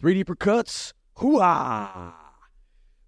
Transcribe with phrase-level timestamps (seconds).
[0.00, 0.94] Three Deeper Cuts.
[1.16, 2.12] Hooah!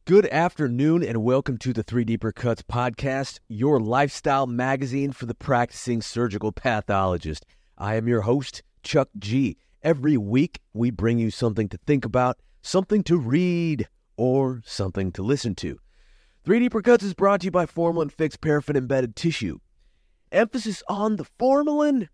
[0.06, 5.34] Good afternoon and welcome to the Three Deeper Cuts podcast, your lifestyle magazine for the
[5.36, 7.46] practicing surgical pathologist.
[7.78, 9.56] I am your host, Chuck G.
[9.84, 13.86] Every week, we bring you something to think about, something to read,
[14.16, 15.78] or something to listen to.
[16.44, 19.60] Three Deeper Cuts is brought to you by Formalin Fixed Paraffin Embedded Tissue.
[20.32, 22.08] Emphasis on the formalin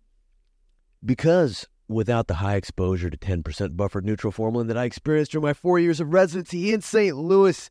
[1.03, 5.53] because without the high exposure to 10% buffered neutral formalin that I experienced during my
[5.53, 7.15] four years of residency in St.
[7.15, 7.69] Louis,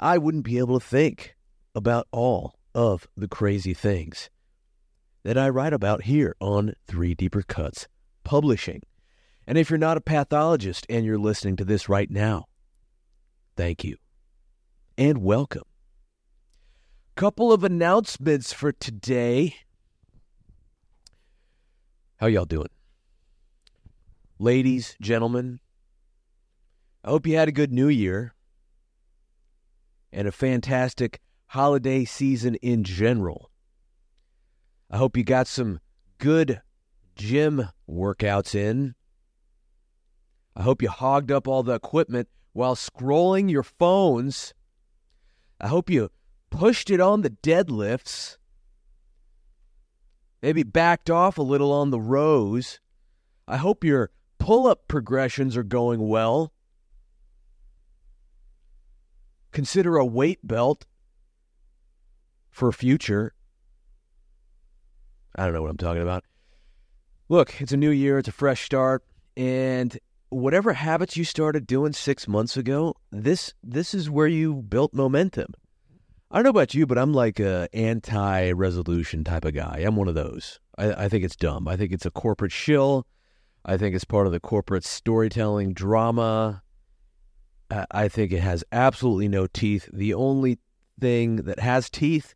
[0.00, 1.36] I wouldn't be able to think
[1.74, 4.30] about all of the crazy things
[5.24, 7.86] that I write about here on Three Deeper Cuts
[8.24, 8.82] Publishing.
[9.46, 12.46] And if you're not a pathologist and you're listening to this right now,
[13.56, 13.96] thank you
[14.98, 15.64] and welcome.
[17.14, 19.54] Couple of announcements for today.
[22.16, 22.68] How y'all doing?
[24.42, 25.60] Ladies, gentlemen,
[27.04, 28.34] I hope you had a good new year
[30.12, 33.52] and a fantastic holiday season in general.
[34.90, 35.78] I hope you got some
[36.18, 36.60] good
[37.14, 38.96] gym workouts in.
[40.56, 44.54] I hope you hogged up all the equipment while scrolling your phones.
[45.60, 46.10] I hope you
[46.50, 48.38] pushed it on the deadlifts,
[50.42, 52.80] maybe backed off a little on the rows.
[53.46, 54.10] I hope your
[54.42, 56.52] pull up progressions are going well.
[59.52, 60.84] Consider a weight belt
[62.50, 63.34] for future.
[65.36, 66.24] I don't know what I'm talking about.
[67.28, 69.04] Look, it's a new year, it's a fresh start,
[69.36, 69.96] and
[70.30, 75.54] whatever habits you started doing six months ago, this this is where you built momentum.
[76.32, 79.84] I don't know about you, but I'm like a anti-resolution type of guy.
[79.86, 80.58] I'm one of those.
[80.76, 81.68] I, I think it's dumb.
[81.68, 83.06] I think it's a corporate shill.
[83.64, 86.62] I think it's part of the corporate storytelling drama.
[87.90, 89.88] I think it has absolutely no teeth.
[89.92, 90.58] The only
[91.00, 92.34] thing that has teeth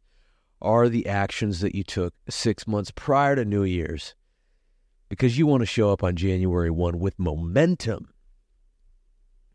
[0.62, 4.14] are the actions that you took six months prior to New Year's
[5.08, 8.12] because you want to show up on January 1 with momentum.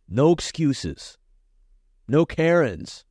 [0.07, 1.17] No excuses,
[2.07, 3.05] no Karens,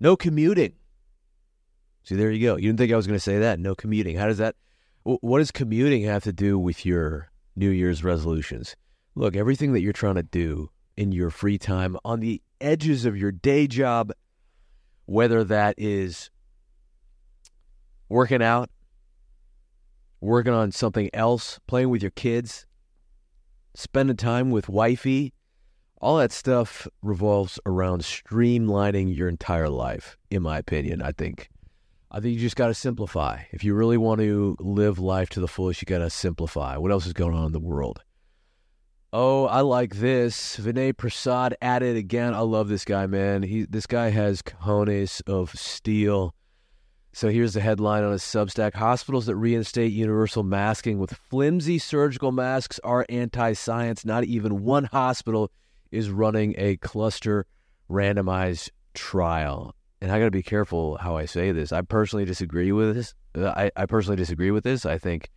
[0.00, 0.74] no commuting.
[2.02, 2.56] See, there you go.
[2.56, 3.60] You didn't think I was going to say that.
[3.60, 4.16] No commuting.
[4.16, 4.56] How does that,
[5.08, 8.76] what does commuting have to do with your New Year's resolutions?
[9.14, 13.16] Look, everything that you're trying to do in your free time on the edges of
[13.16, 14.12] your day job,
[15.06, 16.30] whether that is
[18.10, 18.68] working out,
[20.20, 22.66] working on something else, playing with your kids,
[23.74, 25.32] spending time with wifey,
[26.00, 31.00] all that stuff revolves around streamlining your entire life, in my opinion.
[31.00, 31.48] I think.
[32.10, 33.42] I think you just got to simplify.
[33.52, 36.76] If you really want to live life to the fullest, you got to simplify.
[36.78, 38.02] What else is going on in the world?
[39.12, 40.58] Oh, I like this.
[40.58, 42.34] Vinay Prasad at it again.
[42.34, 43.42] I love this guy, man.
[43.42, 46.34] He this guy has cojones of steel.
[47.14, 52.32] So here's the headline on his Substack: Hospitals that reinstate universal masking with flimsy surgical
[52.32, 54.04] masks are anti-science.
[54.04, 55.50] Not even one hospital
[55.90, 57.46] is running a cluster
[57.90, 59.74] randomized trial.
[60.00, 61.72] And I got to be careful how I say this.
[61.72, 63.14] I personally disagree with this.
[63.36, 64.86] Uh, I, I personally disagree with this.
[64.86, 65.30] I think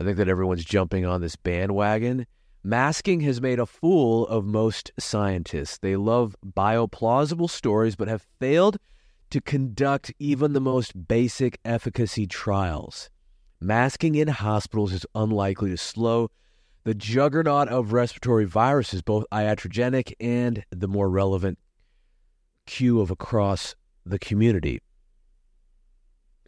[0.00, 2.26] I think that everyone's jumping on this bandwagon
[2.66, 5.78] Masking has made a fool of most scientists.
[5.78, 8.78] They love bioplausible stories, but have failed
[9.30, 13.08] to conduct even the most basic efficacy trials.
[13.60, 16.28] Masking in hospitals is unlikely to slow
[16.82, 21.60] the juggernaut of respiratory viruses, both iatrogenic and the more relevant
[22.66, 24.80] queue of across the community.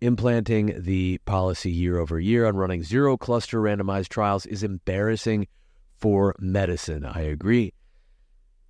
[0.00, 5.48] Implanting the policy year over year on running zero cluster randomized trials is embarrassing
[5.98, 7.04] for medicine.
[7.04, 7.72] I agree.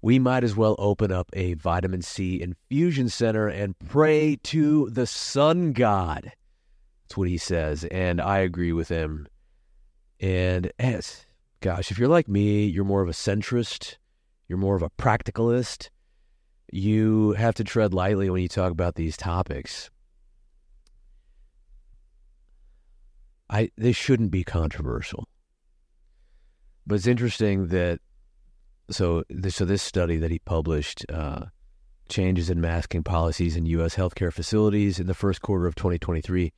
[0.00, 5.06] We might as well open up a vitamin C infusion center and pray to the
[5.06, 6.32] sun god.
[7.03, 7.84] That's what he says.
[7.91, 9.27] And I agree with him.
[10.21, 11.27] And as,
[11.60, 13.97] gosh, if you're like me, you're more of a centrist,
[14.47, 15.91] you're more of a practicalist.
[16.70, 19.91] You have to tread lightly when you talk about these topics.
[23.50, 25.26] I this shouldn't be controversial.
[26.86, 28.00] But it's interesting that
[28.91, 31.47] so this, so this study that he published uh,
[32.09, 33.94] changes in masking policies in U.S.
[33.94, 36.53] healthcare facilities in the first quarter of 2023.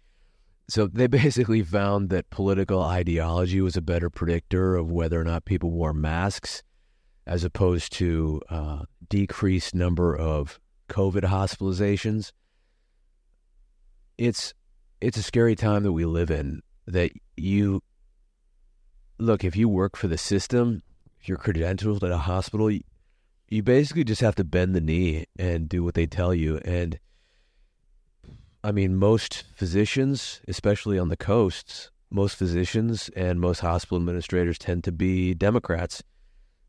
[0.68, 5.44] So they basically found that political ideology was a better predictor of whether or not
[5.44, 6.62] people wore masks,
[7.26, 10.58] as opposed to uh, decreased number of
[10.88, 12.32] COVID hospitalizations.
[14.16, 14.54] It's
[15.02, 16.62] it's a scary time that we live in.
[16.86, 17.82] That you
[19.18, 20.82] look, if you work for the system,
[21.20, 22.80] if you're credentialed at a hospital, you,
[23.48, 26.58] you basically just have to bend the knee and do what they tell you.
[26.64, 26.98] And
[28.64, 34.84] I mean, most physicians, especially on the coasts, most physicians and most hospital administrators tend
[34.84, 36.02] to be Democrats.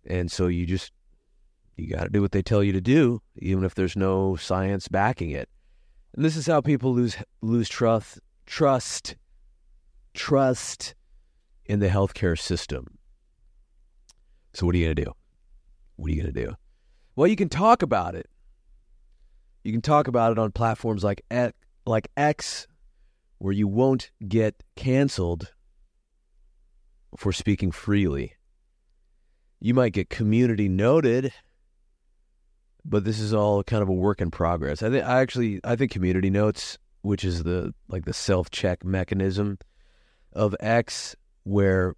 [0.05, 0.91] And so you just,
[1.81, 4.87] you got to do what they tell you to do, even if there's no science
[4.87, 5.49] backing it.
[6.13, 9.15] And this is how people lose lose trust trust
[10.13, 10.93] trust
[11.65, 12.97] in the healthcare system.
[14.53, 15.11] So what are you going to do?
[15.95, 16.55] What are you going to do?
[17.15, 18.29] Well, you can talk about it.
[19.63, 21.23] You can talk about it on platforms like
[21.85, 22.67] like X
[23.37, 25.51] where you won't get canceled
[27.17, 28.33] for speaking freely.
[29.59, 31.33] You might get community noted,
[32.85, 34.81] but this is all kind of a work in progress.
[34.83, 39.57] I think I actually I think community notes, which is the like the self-check mechanism
[40.33, 41.95] of X where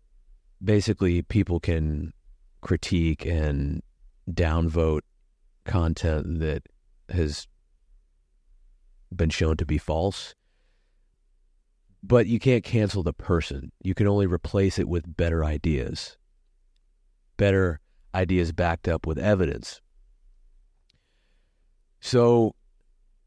[0.64, 2.14] basically people can
[2.62, 3.82] critique and
[4.30, 5.02] downvote
[5.66, 6.64] content that
[7.10, 7.48] has
[9.16, 10.34] been shown to be false.
[12.02, 13.72] But you can't cancel the person.
[13.82, 16.18] You can only replace it with better ideas.
[17.38, 17.80] Better
[18.14, 19.82] ideas backed up with evidence.
[22.06, 22.54] So,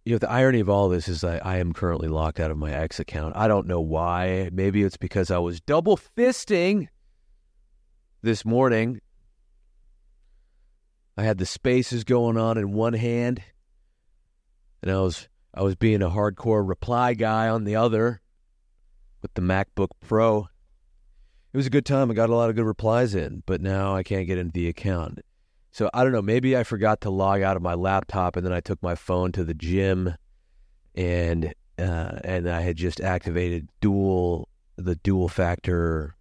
[0.05, 2.59] you know, the irony of all this is I, I am currently locked out of
[2.59, 3.35] my X account.
[3.35, 4.51] I don't know why.
[4.53, 6.89] Maybe it's because I was double fisting
[8.21, 9.01] this morning.
[11.17, 13.43] I had the spaces going on in one hand,
[14.83, 18.21] and I was I was being a hardcore reply guy on the other
[19.23, 20.49] with the MacBook Pro.
[21.55, 22.11] It was a good time.
[22.11, 24.69] I got a lot of good replies in, but now I can't get into the
[24.69, 25.21] account.
[25.77, 26.23] So I don't know.
[26.23, 29.31] Maybe I forgot to log out of my laptop, and then I took my phone
[29.33, 30.15] to the gym,
[30.95, 36.17] and uh, and I had just activated dual the dual factor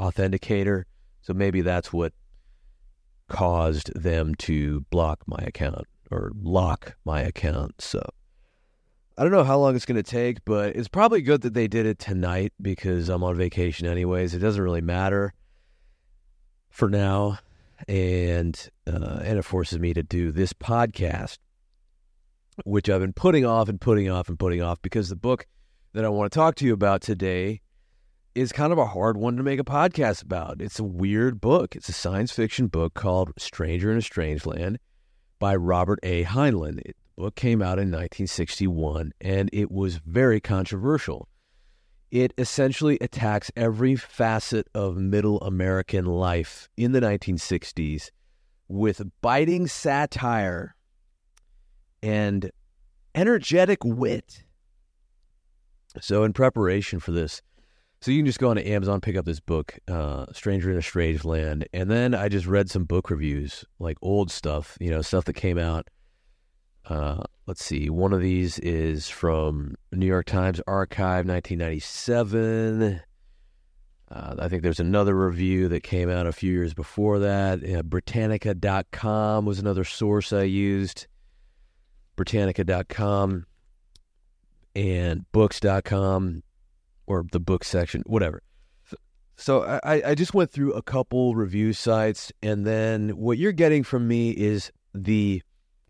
[0.00, 0.82] authenticator.
[1.20, 2.12] So maybe that's what
[3.28, 7.80] caused them to block my account or lock my account.
[7.80, 8.04] So
[9.16, 11.68] I don't know how long it's going to take, but it's probably good that they
[11.68, 14.34] did it tonight because I'm on vacation anyways.
[14.34, 15.32] It doesn't really matter
[16.70, 17.38] for now,
[17.86, 21.38] and uh, and it forces me to do this podcast,
[22.64, 25.46] which I've been putting off and putting off and putting off because the book
[25.92, 27.60] that I want to talk to you about today
[28.34, 30.60] is kind of a hard one to make a podcast about.
[30.60, 31.74] It's a weird book.
[31.74, 34.78] It's a science fiction book called Stranger in a Strange Land
[35.38, 36.24] by Robert A.
[36.24, 36.80] Heinlein.
[36.84, 41.28] It, book came out in 1961 and it was very controversial.
[42.10, 48.10] It essentially attacks every facet of middle American life in the 1960s
[48.66, 50.74] with biting satire
[52.02, 52.50] and
[53.14, 54.44] energetic wit.
[56.00, 57.42] So, in preparation for this,
[58.00, 60.78] so you can just go on to Amazon, pick up this book, uh, Stranger in
[60.78, 64.90] a Strange Land, and then I just read some book reviews, like old stuff, you
[64.90, 65.88] know, stuff that came out
[66.86, 67.90] uh, let's see.
[67.90, 73.00] One of these is from New York Times Archive, 1997.
[74.10, 77.62] Uh, I think there's another review that came out a few years before that.
[77.62, 81.06] Uh, Britannica.com was another source I used.
[82.16, 83.44] Britannica.com
[84.74, 86.42] and books.com
[87.06, 88.42] or the book section, whatever.
[89.36, 93.84] So I, I just went through a couple review sites, and then what you're getting
[93.84, 95.42] from me is the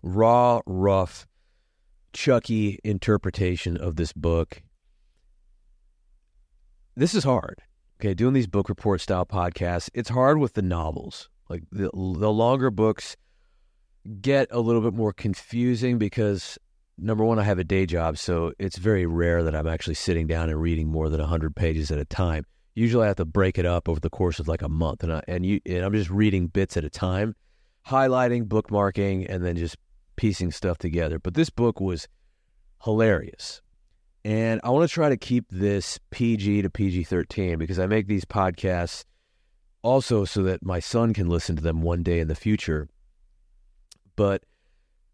[0.03, 1.27] raw, rough,
[2.13, 4.63] Chucky interpretation of this book.
[6.97, 7.63] This is hard.
[8.01, 11.29] Okay, doing these book report style podcasts, it's hard with the novels.
[11.49, 13.17] Like the the longer books
[14.21, 16.59] get a little bit more confusing because
[16.97, 20.27] number one, I have a day job, so it's very rare that I'm actually sitting
[20.27, 22.45] down and reading more than hundred pages at a time.
[22.75, 25.13] Usually, I have to break it up over the course of like a month, and
[25.13, 27.35] I, and you and I'm just reading bits at a time,
[27.87, 29.77] highlighting, bookmarking, and then just
[30.19, 31.19] piecing stuff together.
[31.19, 32.09] But this book was
[32.85, 33.63] hilarious.
[34.25, 38.09] And I want to try to keep this PG to PG 13 because I make
[38.09, 39.05] these podcasts
[39.83, 42.89] also so that my son can listen to them one day in the future.
[44.17, 44.43] But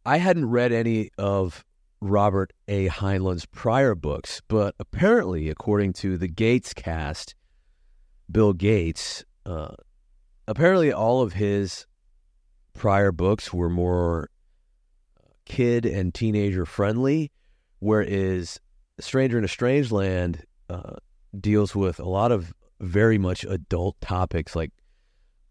[0.04, 1.64] I hadn't read any of
[2.00, 2.88] Robert A.
[2.88, 7.34] Heinlein's prior books, but apparently, according to the Gates cast,
[8.30, 9.75] Bill Gates, uh,
[10.49, 11.87] apparently all of his
[12.73, 14.30] prior books were more
[15.47, 17.31] kid and teenager friendly,
[17.79, 18.61] whereas
[19.01, 20.97] Stranger in a Strange Land uh,
[21.39, 24.73] deals with a lot of very much adult topics like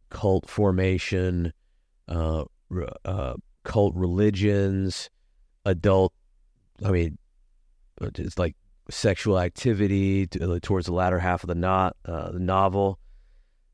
[0.09, 1.51] cult formation,
[2.07, 2.45] uh,
[3.05, 3.33] uh,
[3.63, 5.09] cult religions,
[5.65, 6.13] adult.
[6.83, 7.17] I mean,
[8.01, 8.55] it's like
[8.89, 12.99] sexual activity uh, towards the latter half of the not uh, the novel,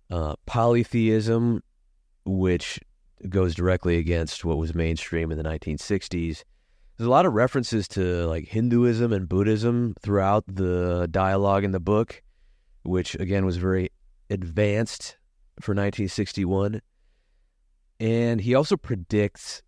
[0.09, 1.61] uh, polytheism,
[2.25, 2.79] which
[3.27, 6.43] goes directly against what was mainstream in the 1960s.
[6.97, 11.79] There's a lot of references to like Hinduism and Buddhism throughout the dialogue in the
[11.79, 12.21] book,
[12.83, 13.89] which again was very
[14.29, 15.17] advanced
[15.59, 16.81] for 1961.
[17.99, 19.61] And he also predicts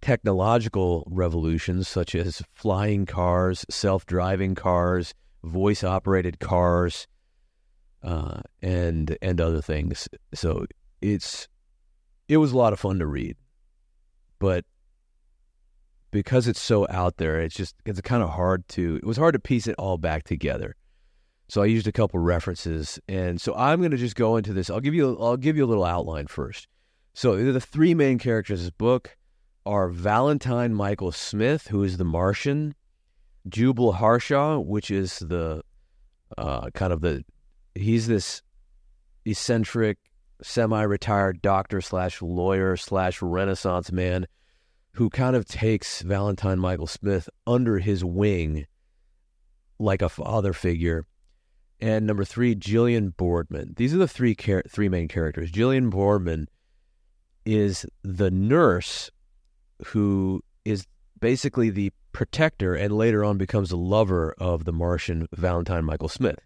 [0.00, 7.06] technological revolutions such as flying cars, self driving cars, voice operated cars,
[8.02, 10.08] uh, and and other things.
[10.34, 10.66] So
[11.00, 11.48] it's
[12.28, 13.36] it was a lot of fun to read,
[14.38, 14.64] but
[16.10, 19.34] because it's so out there, it's just it's kind of hard to it was hard
[19.34, 20.76] to piece it all back together.
[21.48, 24.70] So I used a couple references, and so I'm going to just go into this.
[24.70, 26.68] I'll give you I'll give you a little outline first.
[27.14, 29.16] So the three main characters of this book
[29.66, 32.74] are Valentine Michael Smith, who is the Martian,
[33.48, 35.62] Jubal Harshaw, which is the
[36.38, 37.24] uh, kind of the
[37.74, 38.42] he's this
[39.24, 39.98] eccentric,
[40.42, 44.26] semi-retired doctor slash lawyer slash Renaissance man
[44.94, 48.66] who kind of takes Valentine Michael Smith under his wing
[49.78, 51.06] like a father figure.
[51.80, 53.74] And number three, Gillian Boardman.
[53.76, 55.50] These are the three char- three main characters.
[55.50, 56.48] Gillian Boardman
[57.46, 59.10] is the nurse
[59.86, 60.86] who is
[61.20, 66.38] basically the protector and later on becomes a lover of the Martian Valentine Michael Smith.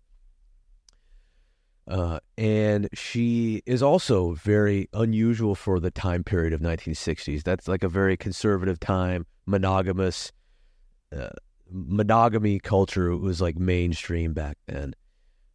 [1.87, 7.43] Uh, and she is also very unusual for the time period of 1960s.
[7.43, 10.33] That's like a very conservative time, monogamous.
[11.15, 11.29] Uh,
[11.71, 14.95] monogamy culture was like mainstream back then.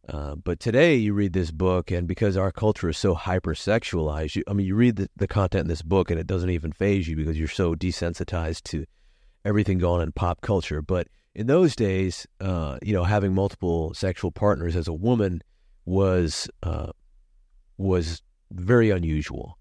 [0.08, 4.42] Uh, but today you read this book, and because our culture is so hypersexualized, you,
[4.48, 7.06] I mean, you read the, the content in this book, and it doesn't even faze
[7.06, 8.86] you because you're so desensitized to
[9.44, 10.82] everything going on in pop culture.
[10.82, 15.42] But in those days, uh, you know, having multiple sexual partners as a woman
[15.90, 16.92] was uh,
[17.76, 19.58] was very unusual.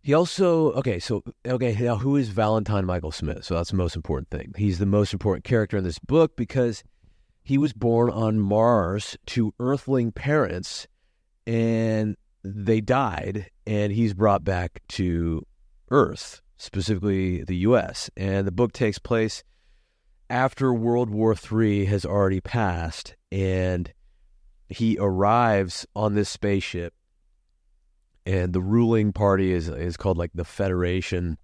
[0.00, 3.44] He also okay, so okay, now who is Valentine Michael Smith?
[3.44, 4.54] So that's the most important thing.
[4.56, 6.82] He's the most important character in this book because
[7.42, 10.86] he was born on Mars to Earthling parents,
[11.46, 15.44] and they died, and he's brought back to
[15.90, 18.08] Earth, specifically the U.S.
[18.16, 19.44] And the book takes place
[20.30, 23.92] after World War III has already passed, and
[24.68, 26.94] he arrives on this spaceship,
[28.26, 31.38] and the ruling party is is called like the Federation.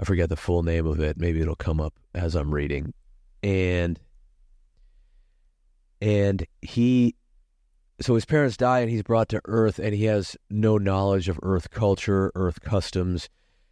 [0.00, 1.16] I forget the full name of it.
[1.16, 2.94] Maybe it'll come up as I'm reading,
[3.42, 3.98] and
[6.00, 7.14] and he
[8.00, 11.40] so his parents die and he's brought to earth and he has no knowledge of
[11.42, 13.28] earth culture earth customs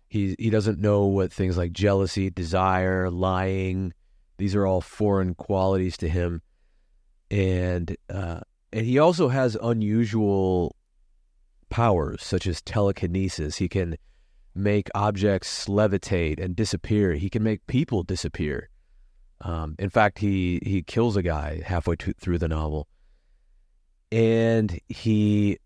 [0.09, 3.93] he he doesn't know what things like jealousy desire lying
[4.39, 6.41] these are all foreign qualities to him
[7.31, 8.41] and uh,
[8.75, 10.75] and he also has unusual
[11.71, 13.57] powers, such as telekinesis.
[13.59, 13.97] He can
[14.53, 17.13] make objects levitate and disappear.
[17.15, 18.69] He can make people disappear.
[19.41, 22.89] Um, in fact, he he kills a guy halfway to, through the novel,
[24.11, 25.59] and he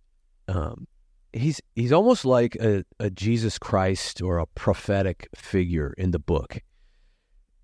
[0.46, 0.86] um,
[1.32, 6.60] he's he's almost like a, a Jesus Christ or a prophetic figure in the book,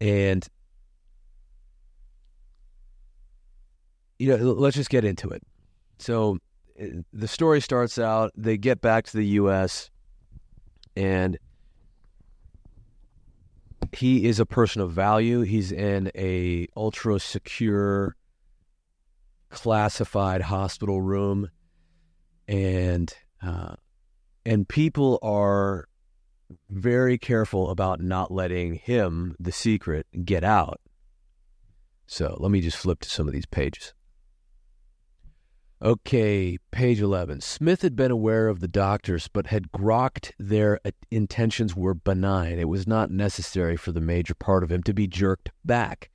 [0.01, 0.49] and
[4.19, 5.43] you know, let's just get into it.
[5.99, 6.39] So
[6.79, 9.91] eh, the story starts out, they get back to the U.S.,
[10.97, 11.39] and
[13.93, 15.43] he is a person of value.
[15.43, 18.17] He's in a ultra secure,
[19.51, 21.51] classified hospital room,
[22.49, 23.75] and uh,
[24.47, 25.89] and people are
[26.69, 30.81] very careful about not letting him, the secret, get out.
[32.07, 33.95] So let me just flip to some of these pages.
[35.85, 37.43] Okay, page 11.
[37.43, 42.59] Smith had been aware of the doctors, but had grokked their intentions were benign.
[42.59, 46.09] It was not necessary for the major part of him to be jerked back.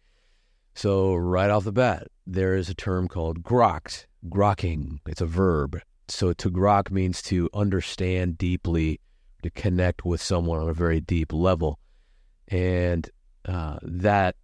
[0.74, 5.02] So, right off the bat, there is a term called grokked, grokking.
[5.08, 5.80] It's a verb.
[6.08, 9.00] So, to grok means to understand deeply,
[9.44, 11.78] to connect with someone on a very deep level.
[12.48, 13.08] And
[13.46, 14.36] uh, that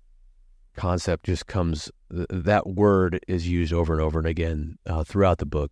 [0.76, 5.46] concept just comes that word is used over and over and again uh, throughout the
[5.46, 5.72] book.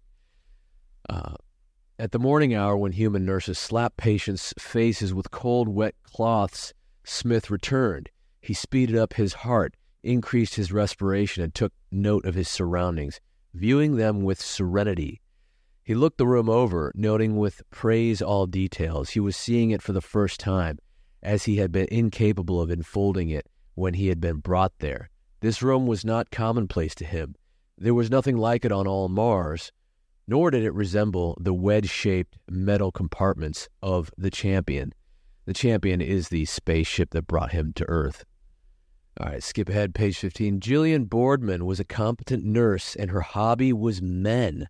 [1.09, 1.35] Uh,
[1.99, 7.49] at the morning hour when human nurses slap patients faces with cold wet cloths smith
[7.51, 8.09] returned.
[8.41, 13.21] He speeded up his heart increased his respiration and took note of his surroundings
[13.53, 15.21] viewing them with serenity.
[15.83, 19.11] He looked the room over noting with praise all details.
[19.11, 20.79] He was seeing it for the first time
[21.21, 25.09] as he had been incapable of enfolding it when he had been brought there.
[25.41, 27.35] This room was not commonplace to him.
[27.77, 29.71] There was nothing like it on all Mars,
[30.27, 34.93] nor did it resemble the wedge shaped metal compartments of the Champion.
[35.45, 38.23] The Champion is the spaceship that brought him to Earth.
[39.19, 40.59] All right, skip ahead, page 15.
[40.59, 44.69] Gillian Boardman was a competent nurse, and her hobby was men.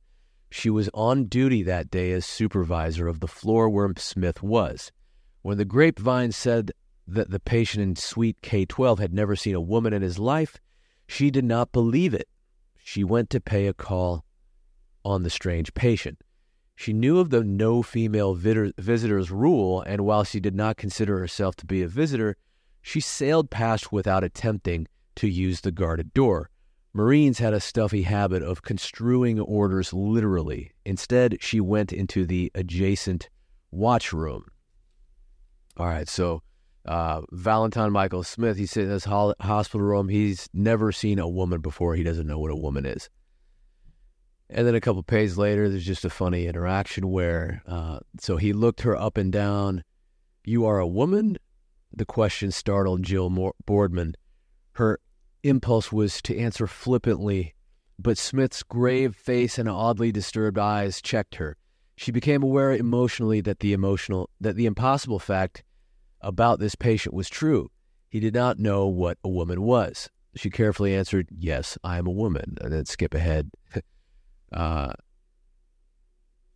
[0.49, 4.91] She was on duty that day as supervisor of the floor where Smith was.
[5.43, 6.71] When the grapevine said
[7.07, 10.59] that the patient in suite K 12 had never seen a woman in his life,
[11.07, 12.27] she did not believe it.
[12.77, 14.25] She went to pay a call
[15.05, 16.21] on the strange patient.
[16.75, 21.55] She knew of the no female visitors rule, and while she did not consider herself
[21.57, 22.35] to be a visitor,
[22.81, 26.49] she sailed past without attempting to use the guarded door.
[26.93, 30.71] Marines had a stuffy habit of construing orders literally.
[30.85, 33.29] Instead, she went into the adjacent
[33.71, 34.45] watch room.
[35.77, 36.43] All right, so
[36.85, 40.09] uh, Valentine Michael Smith, he's sitting in this ho- hospital room.
[40.09, 41.95] He's never seen a woman before.
[41.95, 43.09] He doesn't know what a woman is.
[44.49, 48.53] And then a couple pages later, there's just a funny interaction where, uh, so he
[48.53, 49.83] looked her up and down.
[50.43, 51.37] You are a woman?
[51.95, 54.15] The question startled Jill Boardman.
[54.73, 54.99] Her
[55.43, 57.55] impulse was to answer flippantly,
[57.97, 61.57] but Smith's grave face and oddly disturbed eyes checked her.
[61.95, 65.63] She became aware emotionally that the emotional that the impossible fact
[66.23, 67.69] about this patient was true.
[68.09, 70.09] He did not know what a woman was.
[70.35, 73.51] She carefully answered, "Yes, I am a woman," and then skip ahead.
[74.51, 74.93] Uh,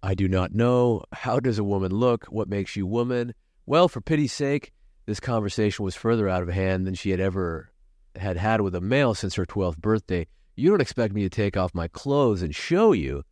[0.04, 1.04] I do not know.
[1.12, 2.26] How does a woman look?
[2.26, 3.34] What makes you woman?
[3.66, 4.72] Well, for pity's sake,
[5.08, 7.72] this conversation was further out of hand than she had ever
[8.16, 10.28] had had with a male since her 12th birthday.
[10.56, 13.24] You don't expect me to take off my clothes and show you.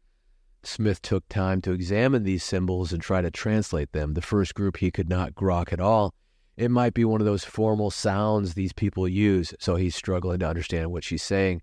[0.63, 4.13] Smith took time to examine these symbols and try to translate them.
[4.13, 6.13] The first group he could not grok at all.
[6.57, 10.47] It might be one of those formal sounds these people use, so he's struggling to
[10.47, 11.62] understand what she's saying.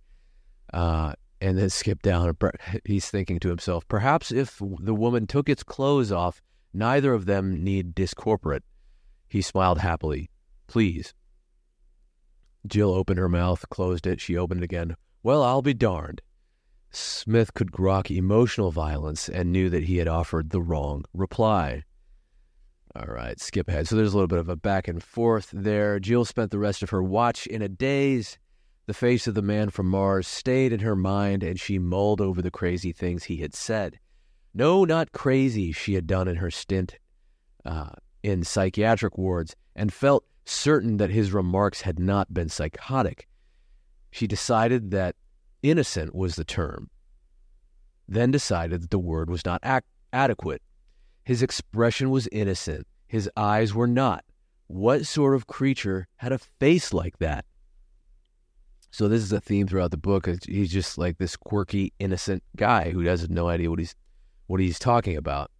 [0.72, 2.36] Uh, and then skip down.
[2.84, 6.42] He's thinking to himself, perhaps if the woman took its clothes off,
[6.74, 8.62] neither of them need discorporate.
[9.28, 10.30] He smiled happily.
[10.66, 11.14] Please.
[12.66, 14.20] Jill opened her mouth, closed it.
[14.20, 14.96] She opened it again.
[15.22, 16.20] Well, I'll be darned.
[16.90, 21.84] Smith could grok emotional violence and knew that he had offered the wrong reply.
[22.94, 23.88] All right, skip ahead.
[23.88, 25.98] So there's a little bit of a back and forth there.
[25.98, 28.38] Jill spent the rest of her watch in a daze.
[28.86, 32.42] The face of the man from Mars stayed in her mind, and she mulled over
[32.42, 33.98] the crazy things he had said.
[34.52, 36.98] No, not crazy, she had done in her stint
[37.64, 37.90] uh,
[38.22, 43.26] in psychiatric wards, and felt certain that his remarks had not been psychotic.
[44.10, 45.16] She decided that
[45.62, 46.90] innocent was the term,
[48.06, 50.60] then decided that the word was not ac- adequate.
[51.24, 54.24] His expression was innocent, his eyes were not.
[54.66, 57.44] What sort of creature had a face like that?
[58.90, 60.28] So this is a theme throughout the book.
[60.46, 63.94] He's just like this quirky, innocent guy who has no idea what he's
[64.46, 65.50] what he's talking about.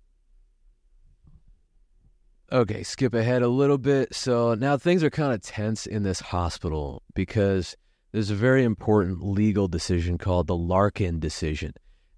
[2.53, 4.15] Okay, skip ahead a little bit.
[4.15, 7.75] So now things are kind of tense in this hospital because
[8.13, 11.73] there's a very important legal decision called the Larkin decision.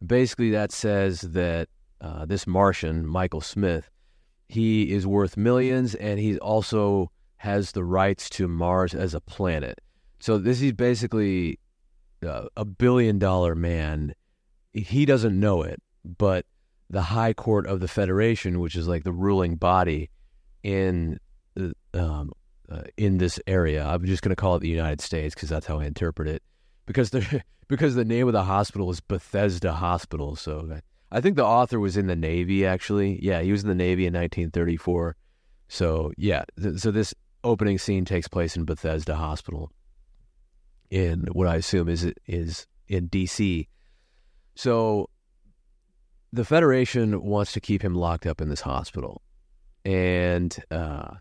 [0.05, 1.69] Basically, that says that
[2.05, 3.89] uh, this Martian, Michael Smith,
[4.47, 9.81] he is worth millions and he also has the rights to Mars as a planet.
[10.21, 11.59] So this is basically
[12.25, 14.15] uh, a billion dollar man.
[14.75, 16.45] He doesn't know it, but
[16.91, 20.11] the High Court of the Federation, which is like the ruling body
[20.63, 21.19] in
[21.59, 22.33] uh, um,
[22.71, 25.67] uh, in this area, I'm just going to call it the United States because that's
[25.67, 26.43] how I interpret it.
[26.85, 30.81] Because the because the name of the hospital is Bethesda Hospital, so
[31.15, 32.67] I think the author was in the Navy.
[32.67, 35.17] Actually, yeah, he was in the Navy in 1934.
[35.69, 39.71] So yeah, th- so this opening scene takes place in Bethesda Hospital
[40.91, 43.69] in what I assume is is in D.C.
[44.57, 45.09] So
[46.33, 49.23] the Federation wants to keep him locked up in this hospital,
[49.85, 51.15] and uh,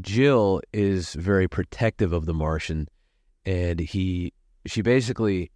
[0.00, 2.88] Jill is very protective of the Martian,
[3.44, 4.32] and he
[4.64, 5.50] she basically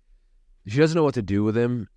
[0.67, 1.89] she doesn't know what to do with him,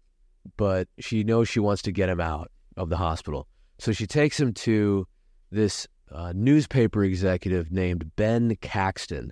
[0.58, 3.48] but she knows she wants to get him out of the hospital.
[3.78, 5.08] So she takes him to
[5.52, 9.32] this uh, newspaper executive named Ben Caxton,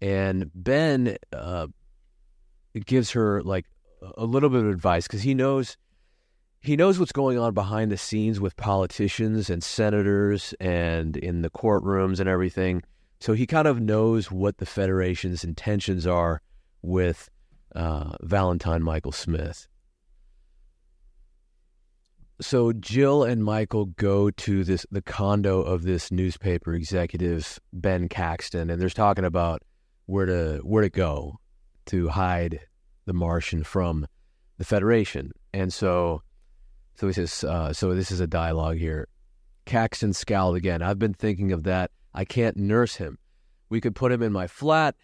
[0.00, 1.66] and Ben uh,
[2.84, 3.66] gives her like
[4.16, 5.76] a little bit of advice because he knows
[6.60, 11.50] he knows what's going on behind the scenes with politicians and senators and in the
[11.50, 12.82] courtrooms and everything.
[13.20, 16.42] So he kind of knows what the Federation's intentions are
[16.82, 17.30] with
[17.74, 19.68] uh, Valentine Michael Smith.
[22.40, 28.68] So Jill and Michael go to this the condo of this newspaper executive Ben Caxton,
[28.68, 29.62] and they're talking about
[30.04, 31.40] where to where to go
[31.86, 32.60] to hide
[33.06, 34.06] the Martian from
[34.58, 35.32] the Federation.
[35.54, 36.22] And so,
[36.96, 39.08] so he says, uh, so this is a dialogue here.
[39.64, 40.82] Caxton scowled again.
[40.82, 41.90] I've been thinking of that.
[42.14, 43.18] I can't nurse him.
[43.68, 44.94] We could put him in my flat,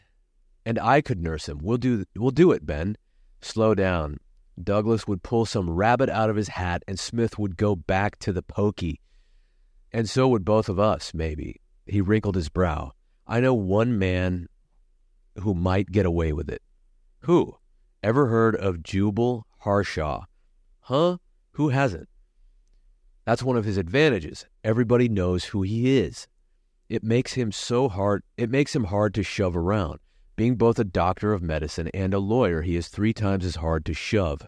[0.64, 1.58] and I could nurse him.
[1.62, 2.96] We'll do, we'll do it, Ben.
[3.40, 4.18] Slow down.
[4.62, 8.32] Douglas would pull some rabbit out of his hat, and Smith would go back to
[8.32, 9.00] the pokey.
[9.92, 11.60] And so would both of us, maybe.
[11.86, 12.92] He wrinkled his brow.
[13.26, 14.48] I know one man
[15.40, 16.62] who might get away with it.
[17.20, 17.56] Who?
[18.02, 20.24] Ever heard of Jubal Harshaw?
[20.80, 21.18] Huh?
[21.52, 22.08] Who hasn't?
[23.24, 24.46] That's one of his advantages.
[24.64, 26.26] Everybody knows who he is.
[26.88, 30.00] It makes him so hard it makes him hard to shove around.
[30.42, 33.84] Being both a doctor of medicine and a lawyer, he is three times as hard
[33.84, 34.44] to shove.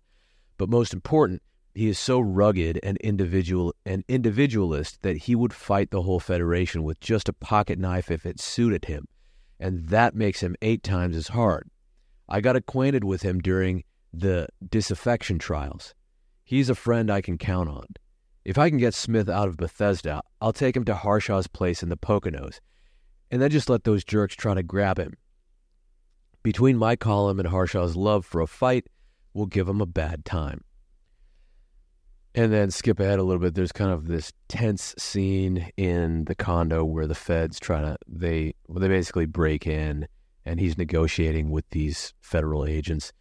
[0.59, 1.41] But most important,
[1.73, 6.83] he is so rugged and individual and individualist that he would fight the whole federation
[6.83, 9.07] with just a pocket knife if it suited him,
[9.61, 11.71] and that makes him eight times as hard.
[12.29, 15.95] I got acquainted with him during the disaffection trials.
[16.43, 17.87] He's a friend I can count on.
[18.45, 21.89] If I can get Smith out of Bethesda, I'll take him to Harshaw's place in
[21.89, 22.59] the Poconos,
[23.31, 25.15] and then just let those jerks try to grab him.
[26.45, 28.87] Between my column and Harshaw's love for a fight,
[29.33, 30.63] we'll give him a bad time.
[32.35, 33.55] And then skip ahead a little bit.
[33.55, 38.55] There's kind of this tense scene in the condo where the feds try to they
[38.69, 40.07] well, they basically break in,
[40.45, 43.13] and he's negotiating with these federal agents.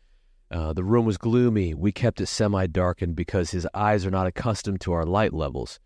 [0.52, 1.74] Uh, the room was gloomy.
[1.74, 5.80] We kept it semi darkened because his eyes are not accustomed to our light levels.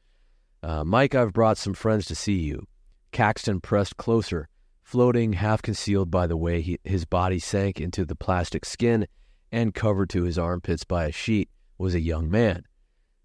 [0.64, 2.66] Uh, Mike, I've brought some friends to see you.
[3.12, 4.50] Caxton pressed closer,
[4.88, 9.06] floating half concealed by the way he, his body sank into the plastic skin
[9.52, 12.64] and covered to his armpits by a sheet, was a young man.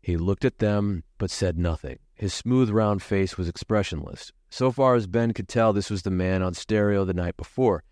[0.00, 2.00] He looked at them, but said nothing.
[2.16, 4.32] His smooth, round face was expressionless.
[4.50, 7.84] So far as Ben could tell, this was the man on stereo the night before.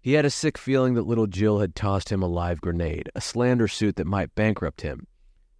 [0.00, 3.20] He had a sick feeling that little Jill had tossed him a live grenade, a
[3.20, 5.06] slander suit that might bankrupt him.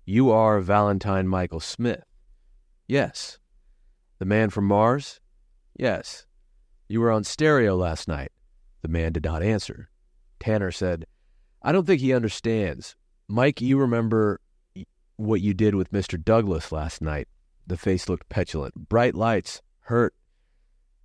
[0.06, 2.04] You are Valentine Michael Smith.
[2.86, 3.38] Yes.
[4.20, 5.20] The man from Mars?
[5.76, 6.24] Yes.
[6.88, 8.32] You were on stereo last night.
[8.80, 9.90] The man did not answer.
[10.40, 11.06] Tanner said,
[11.62, 12.96] I don't think he understands.
[13.28, 14.40] Mike, you remember
[15.16, 16.22] what you did with Mr.
[16.22, 17.28] Douglas last night.
[17.66, 18.88] The face looked petulant.
[18.88, 20.14] Bright lights hurt.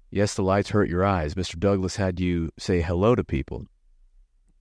[0.10, 1.34] Yes, the lights hurt your eyes.
[1.34, 1.60] Mr.
[1.60, 3.66] Douglas had you say hello to people.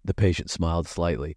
[0.05, 1.37] The patient smiled slightly.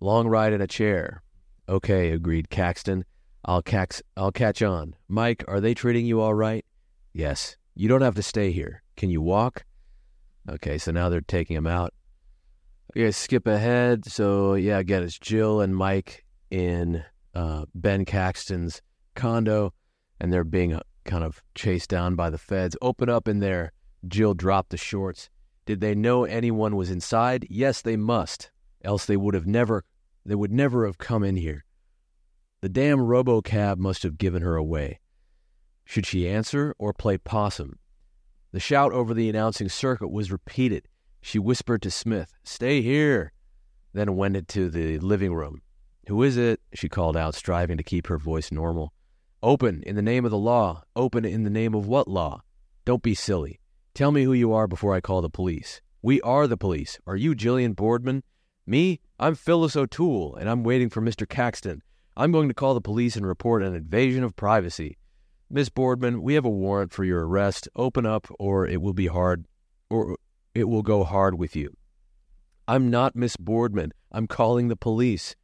[0.00, 1.22] Long ride in a chair.
[1.68, 3.04] Okay, agreed Caxton.
[3.44, 4.96] I'll, cax- I'll catch on.
[5.06, 6.64] Mike, are they treating you all right?
[7.12, 7.56] Yes.
[7.74, 8.81] You don't have to stay here.
[9.02, 9.64] Can you walk?
[10.48, 11.92] Okay, so now they're taking him out.
[12.92, 14.04] Okay, skip ahead.
[14.04, 17.02] So, yeah, again, it's Jill and Mike in
[17.34, 18.80] uh, Ben Caxton's
[19.16, 19.74] condo,
[20.20, 22.76] and they're being uh, kind of chased down by the feds.
[22.80, 23.72] Open up in there.
[24.06, 25.28] Jill dropped the shorts.
[25.66, 27.44] Did they know anyone was inside?
[27.50, 28.52] Yes, they must.
[28.84, 29.84] Else they would have never
[30.24, 31.64] they would never have come in here.
[32.60, 35.00] The damn robocab must have given her away.
[35.84, 37.80] Should she answer or play possum?
[38.52, 40.86] The shout over the announcing circuit was repeated.
[41.22, 43.32] She whispered to Smith, Stay here,
[43.94, 45.62] then went into the living room.
[46.08, 46.60] Who is it?
[46.74, 48.92] she called out, striving to keep her voice normal.
[49.42, 50.82] Open in the name of the law.
[50.94, 52.42] Open in the name of what law?
[52.84, 53.58] Don't be silly.
[53.94, 55.80] Tell me who you are before I call the police.
[56.02, 56.98] We are the police.
[57.06, 58.22] Are you Gillian Boardman?
[58.66, 59.00] Me?
[59.18, 61.26] I'm Phyllis O'Toole, and I'm waiting for Mr.
[61.26, 61.82] Caxton.
[62.18, 64.98] I'm going to call the police and report an invasion of privacy.
[65.54, 67.68] Miss Boardman, we have a warrant for your arrest.
[67.76, 69.44] Open up, or it will be hard,
[69.90, 70.16] or
[70.54, 71.76] it will go hard with you.
[72.66, 73.92] I'm not Miss Boardman.
[74.10, 75.36] I'm calling the police.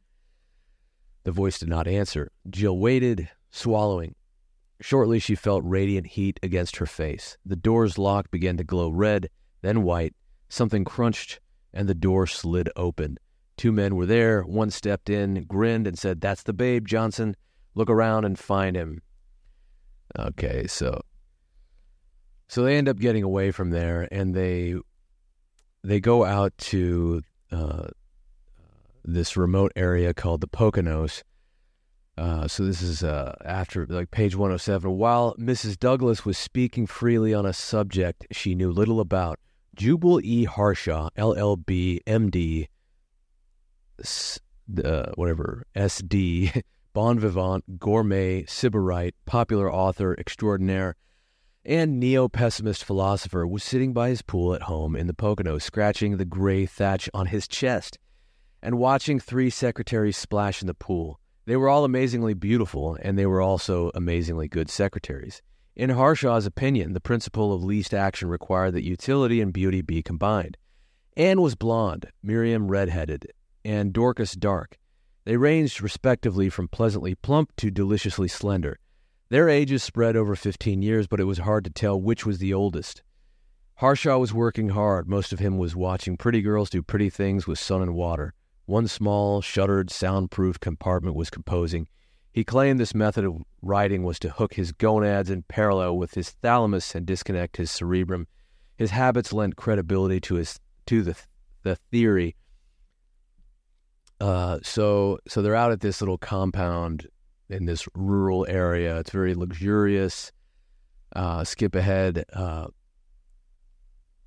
[1.25, 2.31] The voice did not answer.
[2.49, 4.15] Jill waited, swallowing.
[4.81, 7.37] Shortly, she felt radiant heat against her face.
[7.45, 9.29] The door's lock began to glow red,
[9.61, 10.15] then white.
[10.47, 11.39] Something crunched,
[11.71, 13.19] and the door slid open.
[13.57, 14.41] Two men were there.
[14.41, 17.35] One stepped in, grinned, and said, That's the babe, Johnson.
[17.75, 19.03] Look around and find him.
[20.17, 21.01] Okay, so
[22.47, 24.75] so they end up getting away from there, and they
[25.83, 27.87] they go out to uh,
[29.03, 31.23] this remote area called the Poconos.
[32.17, 34.91] Uh, so this is uh, after like page 107.
[34.97, 35.79] While Mrs.
[35.79, 39.39] Douglas was speaking freely on a subject she knew little about,
[39.75, 40.43] Jubal E.
[40.43, 42.67] Harshaw, LLB, MD,
[44.83, 46.61] uh, whatever, SD,
[46.99, 50.97] bon vivant, gourmet, sybarite, popular author extraordinaire,
[51.63, 56.17] and neo pessimist philosopher, was sitting by his pool at home in the Poconos, scratching
[56.17, 57.97] the gray thatch on his chest
[58.61, 61.21] and watching three secretaries splash in the pool.
[61.45, 65.41] They were all amazingly beautiful, and they were also amazingly good secretaries.
[65.77, 70.57] In Harshaw's opinion, the principle of least action required that utility and beauty be combined.
[71.15, 73.31] Anne was blonde, Miriam redheaded,
[73.63, 74.77] and Dorcas dark.
[75.25, 78.79] They ranged respectively from pleasantly plump to deliciously slender.
[79.29, 82.53] Their ages spread over 15 years, but it was hard to tell which was the
[82.53, 83.03] oldest.
[83.75, 85.07] Harshaw was working hard.
[85.07, 88.33] Most of him was watching pretty girls do pretty things with sun and water.
[88.65, 91.87] One small, shuttered, soundproof compartment was composing.
[92.31, 96.29] He claimed this method of writing was to hook his gonads in parallel with his
[96.29, 98.27] thalamus and disconnect his cerebrum.
[98.77, 101.15] His habits lent credibility to his to the
[101.63, 102.35] the theory.
[104.19, 107.07] Uh, so so they're out at this little compound
[107.49, 108.99] in this rural area.
[108.99, 110.31] It's very luxurious.
[111.15, 112.25] Uh, skip ahead.
[112.33, 112.67] Uh,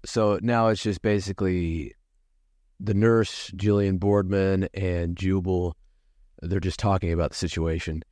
[0.05, 1.95] so now it's just basically
[2.81, 5.77] the nurse, Gillian Boardman, and Jubal.
[6.41, 8.03] They're just talking about the situation.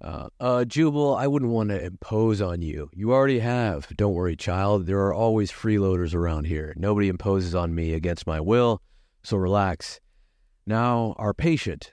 [0.00, 2.90] Uh, uh, Jubal, I wouldn't want to impose on you.
[2.92, 3.86] You already have.
[3.96, 4.86] Don't worry, child.
[4.86, 6.74] There are always freeloaders around here.
[6.76, 8.82] Nobody imposes on me against my will,
[9.22, 10.00] so relax.
[10.66, 11.92] Now, our patient.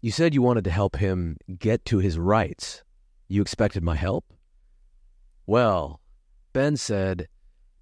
[0.00, 2.82] You said you wanted to help him get to his rights.
[3.28, 4.24] You expected my help?
[5.46, 6.00] Well,
[6.52, 7.28] Ben said,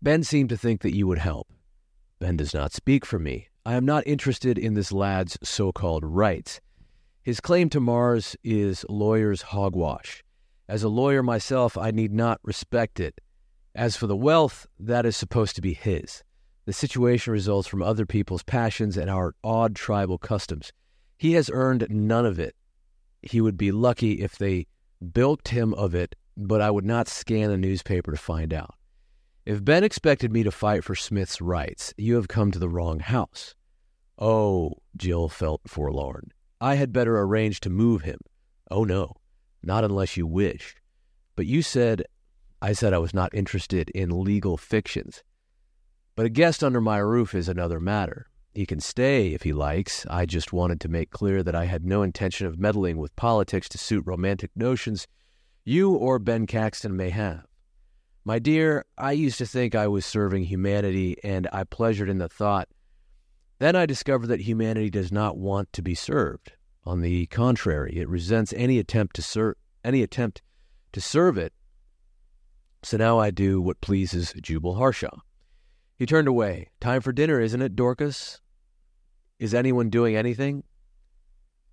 [0.00, 1.48] Ben seemed to think that you would help.
[2.18, 3.48] Ben does not speak for me.
[3.64, 6.60] I am not interested in this lad's so called rights.
[7.22, 10.24] His claim to Mars is lawyer's hogwash.
[10.68, 13.20] As a lawyer myself, I need not respect it.
[13.74, 16.22] As for the wealth, that is supposed to be his.
[16.64, 20.72] The situation results from other people's passions and our odd tribal customs.
[21.18, 22.54] He has earned none of it.
[23.22, 24.66] He would be lucky if they
[25.12, 28.74] bilked him of it, but I would not scan a newspaper to find out.
[29.44, 33.00] If Ben expected me to fight for Smith's rights, you have come to the wrong
[33.00, 33.56] house.
[34.18, 36.30] Oh, Jill felt forlorn.
[36.60, 38.18] I had better arrange to move him.
[38.70, 39.16] Oh, no,
[39.64, 40.76] not unless you wish.
[41.34, 42.04] But you said,
[42.60, 45.24] I said I was not interested in legal fictions.
[46.14, 48.26] But a guest under my roof is another matter.
[48.54, 50.04] He can stay if he likes.
[50.10, 53.68] I just wanted to make clear that I had no intention of meddling with politics
[53.70, 55.06] to suit romantic notions
[55.64, 57.46] you or Ben Caxton may have.
[58.24, 62.28] My dear, I used to think I was serving humanity, and I pleasured in the
[62.28, 62.68] thought
[63.62, 66.54] then I discovered that humanity does not want to be served.
[66.84, 70.42] On the contrary, it resents any attempt to serve any attempt
[70.90, 71.52] to serve it.
[72.82, 75.16] So now I do what pleases Jubal Harshaw.
[76.02, 76.68] He turned away.
[76.80, 78.40] Time for dinner, isn't it, Dorcas?
[79.38, 80.64] Is anyone doing anything?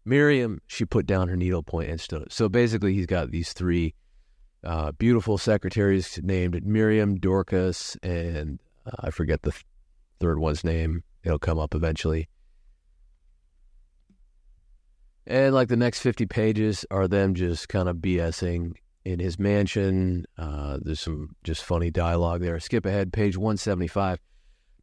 [0.06, 2.32] Miriam, she put down her needlepoint and stood.
[2.32, 3.96] So basically, he's got these three
[4.63, 9.65] uh, beautiful secretaries named Miriam, Dorcas, and uh, I forget the th-
[10.20, 11.02] third one's name.
[11.24, 12.30] It'll come up eventually.
[15.26, 18.74] And like the next 50 pages are them just kind of BSing
[19.06, 20.26] in his mansion.
[20.38, 22.60] Uh, there's some just funny dialogue there.
[22.60, 24.20] Skip ahead, page 175.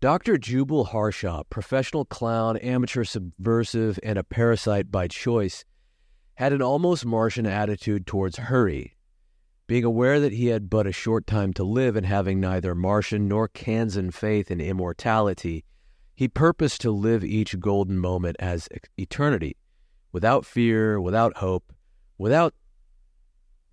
[0.00, 0.36] Dr.
[0.36, 5.64] Jubal Harshaw, professional clown, amateur subversive, and a parasite by choice,
[6.34, 8.96] had an almost Martian attitude towards Hurry.
[9.66, 13.26] Being aware that he had but a short time to live and having neither Martian
[13.26, 15.64] nor Kansan faith in immortality,
[16.14, 19.56] he purposed to live each golden moment as eternity,
[20.12, 21.72] without fear, without hope,
[22.18, 22.54] without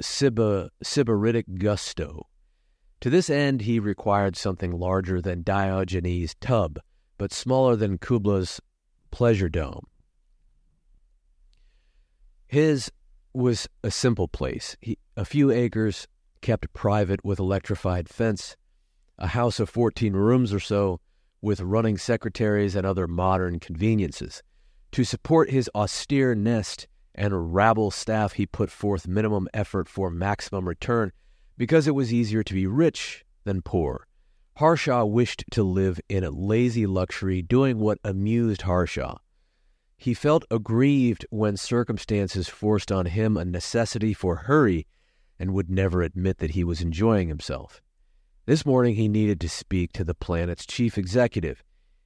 [0.01, 2.27] sybaritic gusto.
[3.01, 6.79] To this end, he required something larger than Diogenes' tub,
[7.17, 8.61] but smaller than Kubla's
[9.11, 9.85] pleasure dome.
[12.47, 12.91] His
[13.33, 16.07] was a simple place, he, a few acres
[16.41, 18.55] kept private with electrified fence,
[19.17, 20.99] a house of 14 rooms or so,
[21.41, 24.43] with running secretaries and other modern conveniences.
[24.93, 30.67] To support his austere nest and rabble staff, he put forth minimum effort for maximum
[30.67, 31.11] return
[31.57, 34.07] because it was easier to be rich than poor.
[34.57, 39.17] Harshaw wished to live in a lazy luxury, doing what amused Harshaw.
[39.97, 44.85] He felt aggrieved when circumstances forced on him a necessity for hurry
[45.39, 47.81] and would never admit that he was enjoying himself.
[48.45, 51.63] This morning he needed to speak to the planet's chief executive.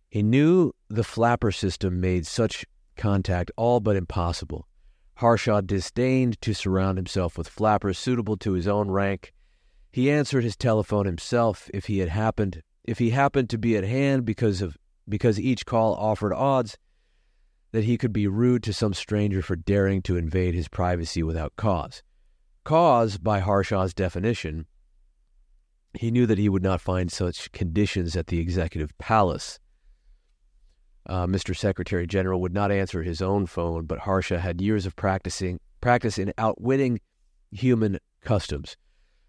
[0.09, 2.65] He knew the flapper system made such
[2.95, 4.67] contact all but impossible.
[5.17, 9.33] Harshaw disdained to surround himself with flappers suitable to his own rank.
[9.91, 13.83] He answered his telephone himself if he had happened if he happened to be at
[13.83, 14.77] hand because of
[15.09, 16.77] because each call offered odds
[17.71, 21.55] that he could be rude to some stranger for daring to invade his privacy without
[21.55, 22.03] cause.
[22.63, 24.67] Cause, by Harshaw's definition,
[25.93, 29.59] he knew that he would not find such conditions at the executive palace.
[31.07, 31.55] Uh, Mr.
[31.55, 36.17] Secretary General would not answer his own phone, but Harshaw had years of practicing practice
[36.17, 36.99] in outwitting
[37.51, 38.75] human customs.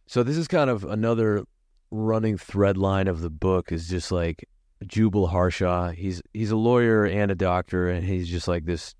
[0.06, 1.44] So this is kind of another
[1.90, 4.48] running thread line of the book is just like
[4.86, 5.90] Jubal Harshaw.
[5.90, 8.94] He's he's a lawyer and a doctor, and he's just like this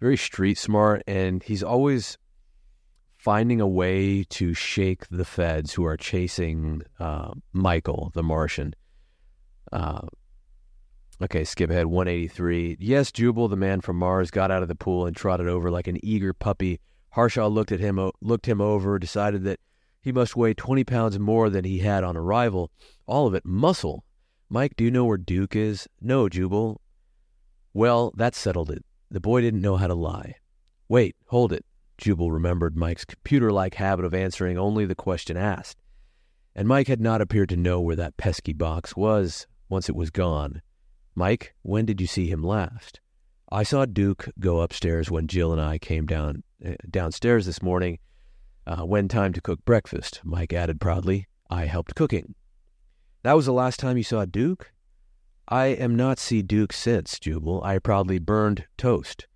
[0.00, 2.18] very street smart, and he's always
[3.16, 8.74] finding a way to shake the feds who are chasing uh, Michael, the Martian.
[9.72, 10.06] Uh,
[11.20, 12.76] okay, skip ahead 183.
[12.80, 15.86] Yes, Jubal, the man from Mars, got out of the pool and trotted over like
[15.86, 16.80] an eager puppy.
[17.10, 19.60] Harshaw looked at him, looked him over, decided that
[20.02, 22.70] he must weigh 20 pounds more than he had on arrival.
[23.06, 24.04] All of it muscle.
[24.48, 25.88] Mike, do you know where Duke is?
[26.00, 26.80] No, Jubal.
[27.74, 28.84] Well, that settled it.
[29.10, 30.36] The boy didn't know how to lie.
[30.88, 31.64] Wait, hold it.
[31.98, 35.78] Jubal remembered Mike's computer like habit of answering only the question asked.
[36.54, 40.10] And Mike had not appeared to know where that pesky box was once it was
[40.10, 40.62] gone.
[41.18, 43.00] Mike, when did you see him last?
[43.50, 47.98] I saw Duke go upstairs when Jill and I came down uh, downstairs this morning.
[48.66, 51.26] Uh, when time to cook breakfast, Mike added proudly.
[51.48, 52.34] I helped cooking.
[53.22, 54.72] That was the last time you saw Duke?
[55.48, 57.62] I am not see Duke since, Jubal.
[57.64, 59.26] I proudly burned toast.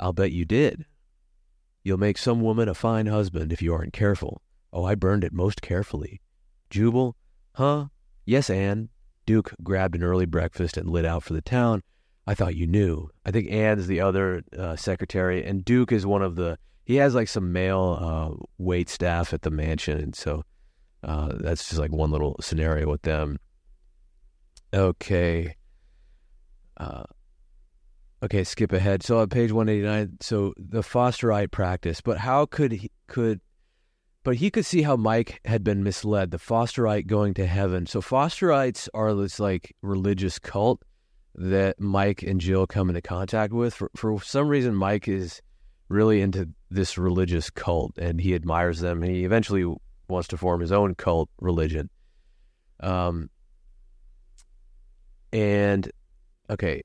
[0.00, 0.84] I'll bet you did.
[1.84, 4.42] You'll make some woman a fine husband if you aren't careful.
[4.72, 6.20] Oh, I burned it most carefully.
[6.70, 7.14] Jubal?
[7.54, 7.86] Huh?
[8.24, 8.88] Yes, Anne.
[9.28, 11.82] Duke grabbed an early breakfast and lit out for the town.
[12.26, 13.10] I thought you knew.
[13.26, 16.56] I think Anne's the other uh, secretary, and Duke is one of the.
[16.86, 20.44] He has like some male uh, wait staff at the mansion, and so
[21.04, 23.38] uh, that's just like one little scenario with them.
[24.72, 25.56] Okay.
[26.78, 27.02] Uh,
[28.20, 29.04] Okay, skip ahead.
[29.04, 33.40] So on page 189, so the Fosterite practice, but how could he could
[34.28, 37.86] but he could see how Mike had been misled, the Fosterite going to heaven.
[37.86, 40.82] So Fosterites are this like religious cult
[41.34, 43.72] that Mike and Jill come into contact with.
[43.72, 45.40] For, for some reason Mike is
[45.88, 49.00] really into this religious cult and he admires them.
[49.00, 49.64] He eventually
[50.10, 51.88] wants to form his own cult religion.
[52.80, 53.30] Um
[55.32, 55.90] and
[56.50, 56.82] okay,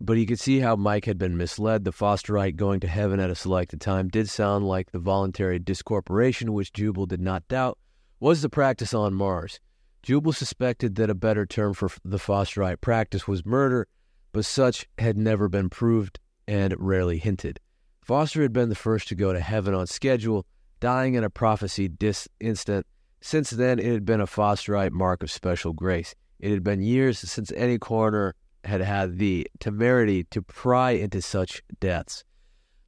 [0.00, 1.84] but he could see how Mike had been misled.
[1.84, 6.52] The Fosterite going to heaven at a selected time did sound like the voluntary discorporation,
[6.52, 7.78] which Jubal did not doubt
[8.20, 9.60] was the practice on Mars.
[10.02, 13.86] Jubal suspected that a better term for the Fosterite practice was murder,
[14.32, 17.60] but such had never been proved and rarely hinted.
[18.02, 20.46] Foster had been the first to go to heaven on schedule,
[20.80, 22.86] dying in a prophecy dis instant.
[23.20, 26.14] Since then, it had been a Fosterite mark of special grace.
[26.38, 31.62] It had been years since any coroner had had the temerity to pry into such
[31.80, 32.24] deaths.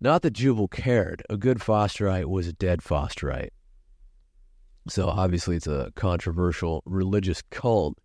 [0.00, 1.22] Not that Jubal cared.
[1.28, 3.50] A good Fosterite was a dead Fosterite.
[4.88, 7.98] So obviously, it's a controversial religious cult.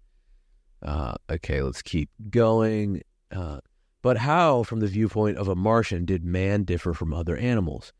[0.83, 3.01] Uh, okay, let's keep going.
[3.31, 3.59] Uh,
[4.01, 7.91] but how, from the viewpoint of a Martian, did man differ from other animals?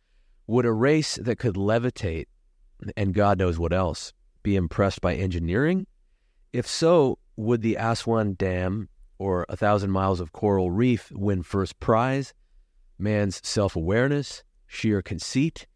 [0.48, 2.26] Would a race that could levitate,
[2.96, 5.88] and God knows what else, be impressed by engineering?
[6.54, 11.80] If so, would the Aswan Dam or A Thousand Miles of Coral Reef win first
[11.80, 12.34] prize,
[12.98, 15.68] man's self awareness, sheer conceit.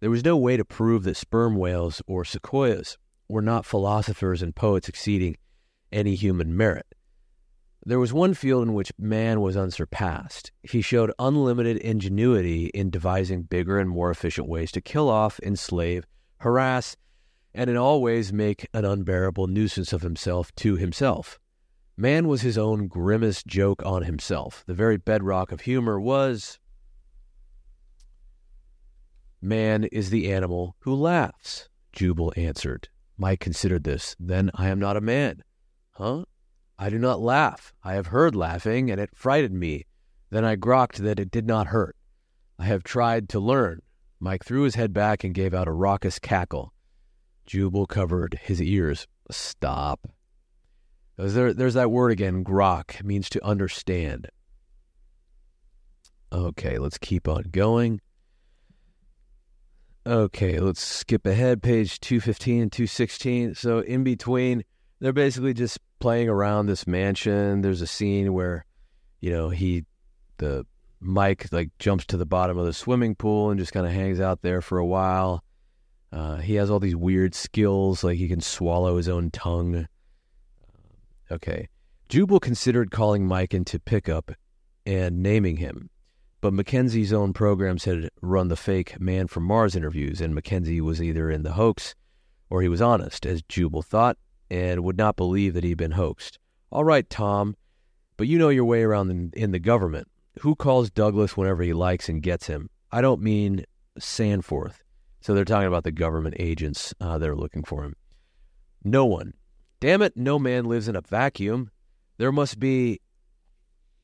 [0.00, 2.96] There was no way to prove that sperm whales or sequoias
[3.28, 5.36] were not philosophers and poets exceeding
[5.92, 6.86] any human merit.
[7.84, 10.52] There was one field in which man was unsurpassed.
[10.62, 16.04] He showed unlimited ingenuity in devising bigger and more efficient ways to kill off, enslave,
[16.38, 16.96] harass,
[17.54, 21.40] and in all ways make an unbearable nuisance of himself to himself.
[22.00, 24.64] Man was his own grimmest joke on himself.
[24.66, 26.58] The very bedrock of humor was
[29.42, 32.88] Man is the animal who laughs, Jubal answered.
[33.18, 34.16] Mike considered this.
[34.18, 35.42] Then I am not a man.
[35.90, 36.24] Huh?
[36.78, 37.74] I do not laugh.
[37.84, 39.84] I have heard laughing, and it frightened me.
[40.30, 41.96] Then I grokked that it did not hurt.
[42.58, 43.82] I have tried to learn.
[44.18, 46.72] Mike threw his head back and gave out a raucous cackle.
[47.44, 49.06] Jubal covered his ears.
[49.30, 50.08] Stop,
[51.26, 54.28] there, there's that word again, grok, means to understand.
[56.32, 58.00] Okay, let's keep on going.
[60.06, 63.54] Okay, let's skip ahead, page 215 and 216.
[63.54, 64.64] So, in between,
[65.00, 67.60] they're basically just playing around this mansion.
[67.60, 68.64] There's a scene where,
[69.20, 69.84] you know, he,
[70.38, 70.64] the
[71.00, 74.20] Mike, like jumps to the bottom of the swimming pool and just kind of hangs
[74.20, 75.42] out there for a while.
[76.12, 79.86] Uh, he has all these weird skills, like he can swallow his own tongue.
[81.30, 81.68] Okay.
[82.08, 84.32] Jubal considered calling Mike into pickup
[84.84, 85.90] and naming him,
[86.40, 91.00] but Mackenzie's own programs had run the fake Man from Mars interviews, and Mackenzie was
[91.02, 91.94] either in the hoax
[92.50, 94.18] or he was honest, as Jubal thought,
[94.50, 96.38] and would not believe that he'd been hoaxed.
[96.72, 97.56] All right, Tom,
[98.16, 100.08] but you know your way around in, in the government.
[100.40, 102.68] Who calls Douglas whenever he likes and gets him?
[102.90, 103.64] I don't mean
[103.98, 104.82] Sanforth.
[105.20, 107.94] So they're talking about the government agents uh, that are looking for him.
[108.82, 109.34] No one.
[109.80, 111.70] Damn it, no man lives in a vacuum.
[112.18, 113.00] There must be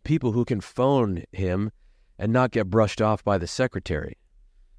[0.04, 1.70] people who can phone him
[2.18, 4.16] and not get brushed off by the secretary.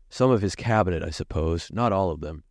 [0.09, 2.43] Some of his cabinet, I suppose, not all of them.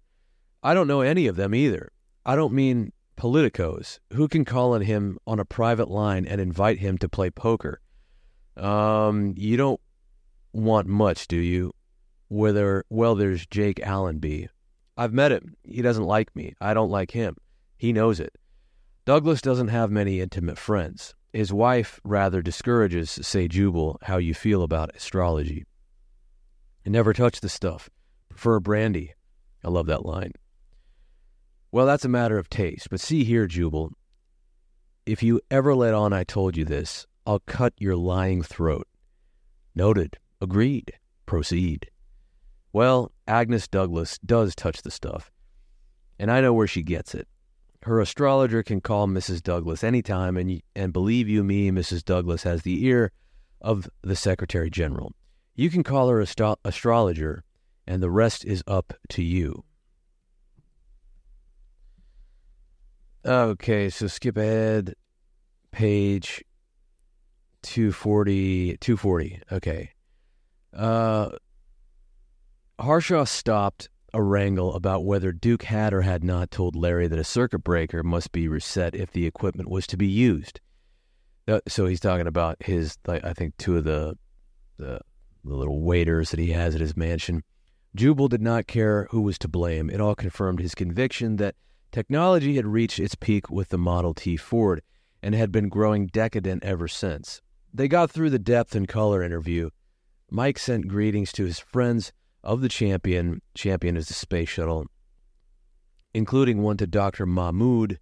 [0.63, 1.91] I don't know any of them either.
[2.25, 3.99] I don't mean politicos.
[4.13, 7.81] Who can call on him on a private line and invite him to play poker?
[8.57, 9.81] Um, you don't
[10.53, 11.73] want much, do you?
[12.29, 14.49] Whether well, there's Jake Allenby.
[14.97, 15.55] I've met him.
[15.65, 16.55] He doesn't like me.
[16.61, 17.37] I don't like him.
[17.77, 18.37] He knows it.
[19.05, 21.15] Douglas doesn't have many intimate friends.
[21.33, 25.65] His wife rather discourages, say Jubal, how you feel about astrology.
[26.87, 27.91] I never touch the stuff.
[28.29, 29.13] Prefer brandy.
[29.63, 30.33] I love that line.
[31.71, 32.89] Well, that's a matter of taste.
[32.91, 33.93] But see here, Jubal,
[35.05, 38.87] if you ever let on I told you this, I'll cut your lying throat.
[39.75, 40.19] Noted.
[40.41, 40.93] Agreed.
[41.27, 41.91] Proceed.
[42.73, 45.31] Well, Agnes Douglas does touch the stuff,
[46.19, 47.27] and I know where she gets it.
[47.87, 49.41] Her astrologer can call Mrs.
[49.41, 52.05] Douglas anytime, and, and believe you me, Mrs.
[52.05, 53.13] Douglas has the ear
[53.61, 55.13] of the Secretary General.
[55.55, 57.45] You can call her astro- astrologer,
[57.87, 59.63] and the rest is up to you.
[63.25, 64.97] Okay, so skip ahead.
[65.71, 66.45] Page
[67.63, 68.79] 240.
[68.79, 69.43] 240.
[69.53, 69.91] Okay.
[70.75, 71.29] Uh,
[72.81, 77.25] Harshaw stopped a wrangle about whether Duke had or had not told Larry that a
[77.25, 80.61] circuit breaker must be reset if the equipment was to be used.
[81.47, 84.17] Uh, so he's talking about his, I think, two of the,
[84.79, 85.01] the
[85.47, 87.43] the little waiters that he has at his mansion.
[87.95, 89.89] Jubal did not care who was to blame.
[89.89, 91.55] It all confirmed his conviction that
[91.93, 94.83] technology had reached its peak with the Model T Ford
[95.23, 97.41] and had been growing decadent ever since.
[97.73, 99.71] They got through the depth and color interview.
[100.31, 102.13] Mike sent greetings to his friends
[102.43, 103.43] of the champion.
[103.55, 104.87] Champion is the space shuttle,
[106.15, 107.27] including one to Dr.
[107.27, 107.99] Mahmoud,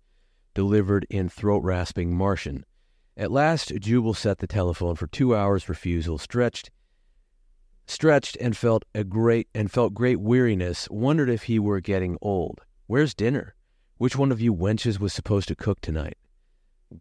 [0.54, 2.64] delivered in throat rasping Martian.
[3.16, 6.70] At last, Jubal set the telephone for two hours refusal, stretched
[7.86, 12.62] stretched and felt a great and felt great weariness, wondered if he were getting old.
[12.86, 13.54] Where's dinner?
[13.98, 16.16] Which one of you wenches was supposed to cook tonight?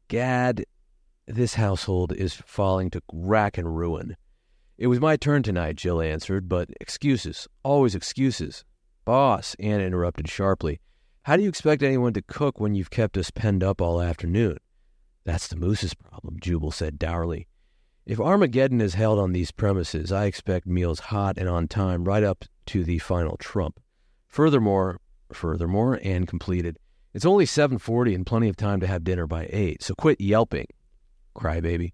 [0.08, 0.66] Gad,
[1.28, 4.16] this household is falling to rack and ruin.
[4.78, 8.66] It was my turn tonight, Jill answered, but excuses, always excuses.
[9.06, 10.80] Boss, Anna interrupted sharply.
[11.24, 14.58] How do you expect anyone to cook when you've kept us penned up all afternoon?
[15.26, 17.48] That's the moose's problem, Jubal said dourly.
[18.06, 22.24] If Armageddon is held on these premises, I expect meals hot and on time right
[22.24, 23.80] up to the final trump.
[24.28, 25.00] Furthermore,
[25.32, 26.78] furthermore, and completed,
[27.14, 29.84] it's only 7:40 and plenty of time to have dinner by 8.
[29.84, 30.68] So quit yelping,
[31.36, 31.94] crybaby.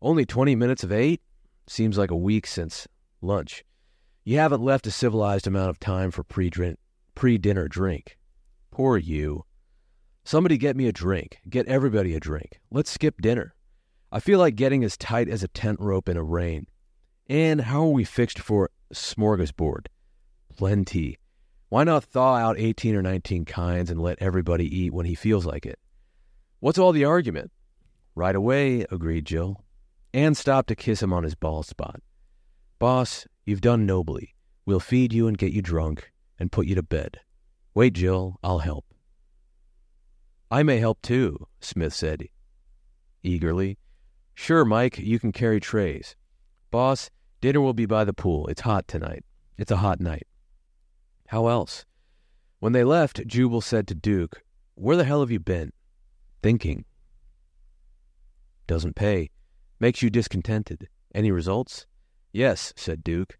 [0.00, 1.20] Only 20 minutes of 8?
[1.68, 2.88] Seems like a week since
[3.20, 3.62] lunch.
[4.24, 8.18] You haven't left a civilized amount of time for pre-dinner drink.
[8.70, 9.44] Poor you.
[10.24, 11.38] Somebody get me a drink.
[11.48, 12.60] Get everybody a drink.
[12.70, 13.54] Let's skip dinner.
[14.10, 16.66] I feel like getting as tight as a tent rope in a rain.
[17.28, 19.86] And how are we fixed for smorgasbord?
[20.56, 21.18] Plenty.
[21.68, 25.44] Why not thaw out 18 or 19 kinds and let everybody eat when he feels
[25.44, 25.78] like it?
[26.60, 27.52] What's all the argument?
[28.14, 29.62] Right away, agreed Jill.
[30.14, 32.00] Anne stopped to kiss him on his bald spot.
[32.78, 34.34] Boss, you've done nobly.
[34.64, 37.20] We'll feed you and get you drunk and put you to bed.
[37.74, 38.84] Wait, Jill, I'll help.
[40.50, 42.28] I may help too, Smith said
[43.22, 43.78] eagerly.
[44.34, 46.16] Sure, Mike, you can carry trays.
[46.70, 48.46] Boss, dinner will be by the pool.
[48.46, 49.24] It's hot tonight.
[49.56, 50.26] It's a hot night.
[51.28, 51.84] How else?
[52.60, 54.42] When they left, Jubal said to Duke,
[54.74, 55.72] Where the hell have you been?
[56.42, 56.84] Thinking.
[58.66, 59.30] Doesn't pay.
[59.80, 60.88] Makes you discontented.
[61.14, 61.86] Any results?
[62.32, 63.38] Yes, said Duke.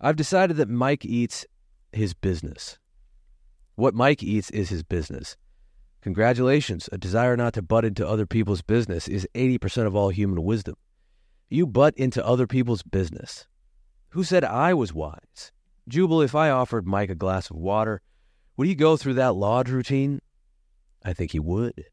[0.00, 1.44] I've decided that Mike eats
[1.92, 2.78] his business.
[3.74, 5.36] What Mike eats is his business.
[6.02, 6.88] Congratulations.
[6.92, 10.76] A desire not to butt into other people's business is 80% of all human wisdom.
[11.48, 13.46] You butt into other people's business.
[14.10, 15.52] Who said I was wise?
[15.88, 18.00] Jubal, if I offered Mike a glass of water,
[18.56, 20.20] would he go through that lodge routine?
[21.04, 21.86] I think he would.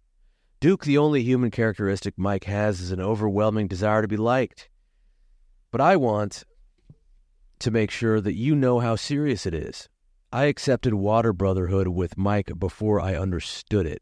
[0.60, 4.70] Duke, the only human characteristic Mike has is an overwhelming desire to be liked.
[5.72, 6.44] But I want
[7.60, 9.88] to make sure that you know how serious it is.
[10.32, 14.02] I accepted water brotherhood with Mike before I understood it,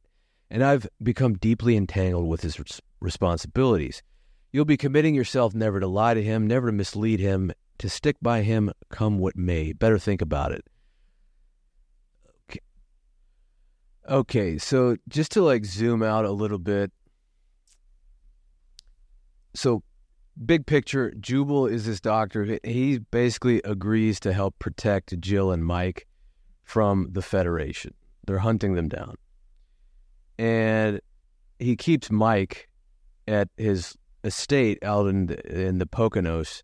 [0.49, 2.60] and I've become deeply entangled with his
[2.99, 4.01] responsibilities.
[4.51, 8.16] You'll be committing yourself never to lie to him, never to mislead him, to stick
[8.22, 9.74] by him come what may.
[9.74, 10.66] Better think about it.
[12.49, 12.62] Okay.
[14.10, 16.91] Okay, so just to like zoom out a little bit.
[19.56, 19.84] So,
[20.45, 22.60] big picture, Jubal is this doctor.
[22.64, 26.08] He basically agrees to help protect Jill and Mike
[26.64, 27.93] from the Federation.
[28.28, 29.16] They're hunting them down.
[30.38, 30.99] And
[31.58, 32.68] he keeps Mike
[33.28, 36.62] at his estate out in the, in the Poconos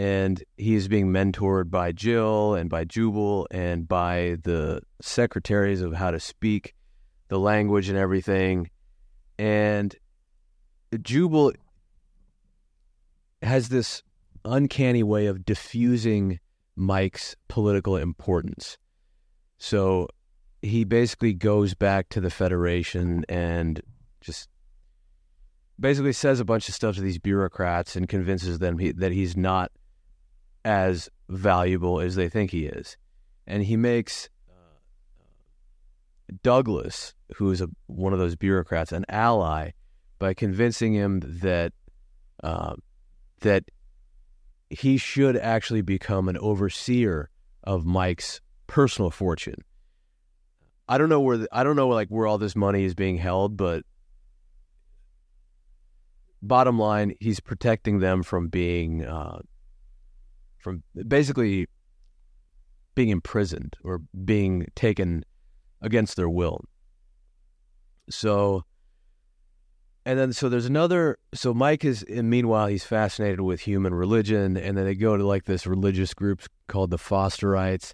[0.00, 5.92] and he is being mentored by Jill and by Jubal and by the secretaries of
[5.92, 6.74] how to speak
[7.28, 8.70] the language and everything.
[9.38, 9.94] And
[11.02, 11.52] Jubal
[13.42, 14.02] has this
[14.42, 16.40] uncanny way of diffusing
[16.76, 18.78] Mike's political importance.
[19.58, 20.08] So
[20.62, 23.82] he basically goes back to the Federation and
[24.22, 24.48] just
[25.78, 29.36] basically says a bunch of stuff to these bureaucrats and convinces them he, that he's
[29.36, 29.70] not
[30.64, 32.96] as valuable as they think he is.
[33.46, 39.70] And he makes uh, Douglas, who is a, one of those bureaucrats, an ally
[40.18, 41.72] by convincing him that
[42.42, 42.74] uh,
[43.40, 43.64] that
[44.68, 47.28] he should actually become an overseer
[47.64, 49.64] of Mike's personal fortune.
[50.88, 53.16] I don't know where the, I don't know like where all this money is being
[53.16, 53.84] held, but
[56.42, 59.40] bottom line, he's protecting them from being uh,
[60.60, 61.66] from basically
[62.94, 65.24] being imprisoned or being taken
[65.80, 66.64] against their will.
[68.10, 68.64] So
[70.06, 74.76] and then so there's another so mike is meanwhile he's fascinated with human religion and
[74.76, 77.92] then they go to like this religious group called the fosterites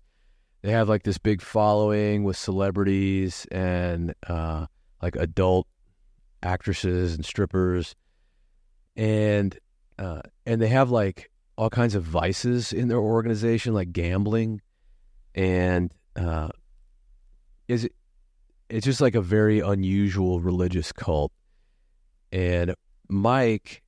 [0.62, 4.66] they have like this big following with celebrities and uh,
[5.02, 5.66] like adult
[6.42, 7.94] actresses and strippers
[8.96, 9.58] and
[9.98, 14.60] uh, and they have like all kinds of vices in their organization like gambling.
[15.34, 16.48] And uh,
[17.68, 17.92] is it
[18.68, 21.32] it's just like a very unusual religious cult.
[22.32, 22.74] And
[23.08, 23.82] Mike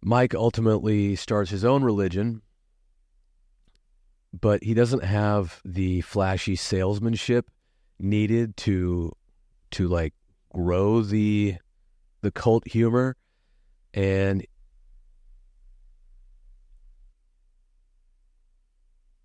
[0.00, 2.40] Mike ultimately starts his own religion,
[4.40, 7.50] but he doesn't have the flashy salesmanship
[7.98, 9.12] needed to
[9.70, 10.14] to like
[10.52, 11.56] grow the
[12.20, 13.16] the cult humor
[13.94, 14.46] and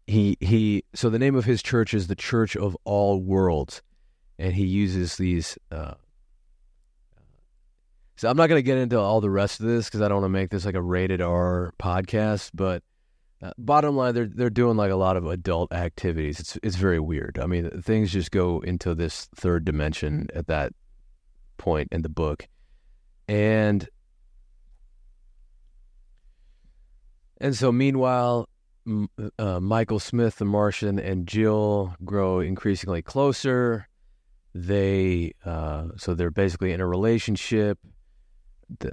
[0.07, 3.81] he he so the name of his church is the Church of All Worlds,
[4.37, 5.57] and he uses these.
[5.71, 5.93] Uh,
[8.15, 10.21] so I'm not going to get into all the rest of this because I don't
[10.21, 12.51] want to make this like a rated R podcast.
[12.53, 12.83] But
[13.57, 16.39] bottom line, they're they're doing like a lot of adult activities.
[16.39, 17.39] It's it's very weird.
[17.41, 20.73] I mean, things just go into this third dimension at that
[21.57, 22.47] point in the book,
[23.27, 23.87] and
[27.43, 28.47] And so, meanwhile,
[29.37, 33.89] uh, Michael Smith, the Martian, and Jill grow increasingly closer.
[34.55, 37.79] They uh, so they're basically in a relationship,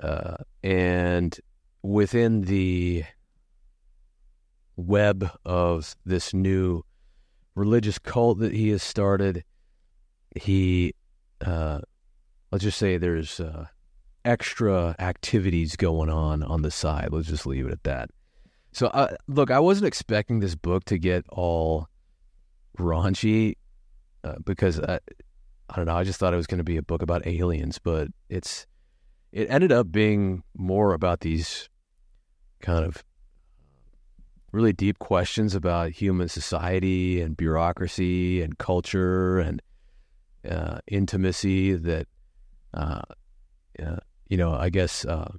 [0.03, 1.39] uh, and
[1.83, 3.05] within the
[4.81, 6.83] web of this new
[7.55, 9.45] religious cult that he has started,
[10.37, 10.95] he
[11.45, 11.81] uh,
[12.51, 13.67] let's just say there's uh,
[14.25, 17.09] extra activities going on on the side.
[17.11, 18.11] Let's just leave it at that.
[18.73, 21.89] So, uh, look, I wasn't expecting this book to get all
[22.79, 23.55] raunchy
[24.23, 25.01] uh, because I,
[25.69, 25.97] I don't know.
[25.97, 28.67] I just thought it was going to be a book about aliens, but it's
[29.33, 31.69] it ended up being more about these
[32.61, 33.03] kind of
[34.53, 39.63] really deep questions about human society and bureaucracy and culture and
[40.49, 42.07] uh, intimacy that,
[42.75, 43.03] uh,
[44.29, 45.33] you know, I guess uh,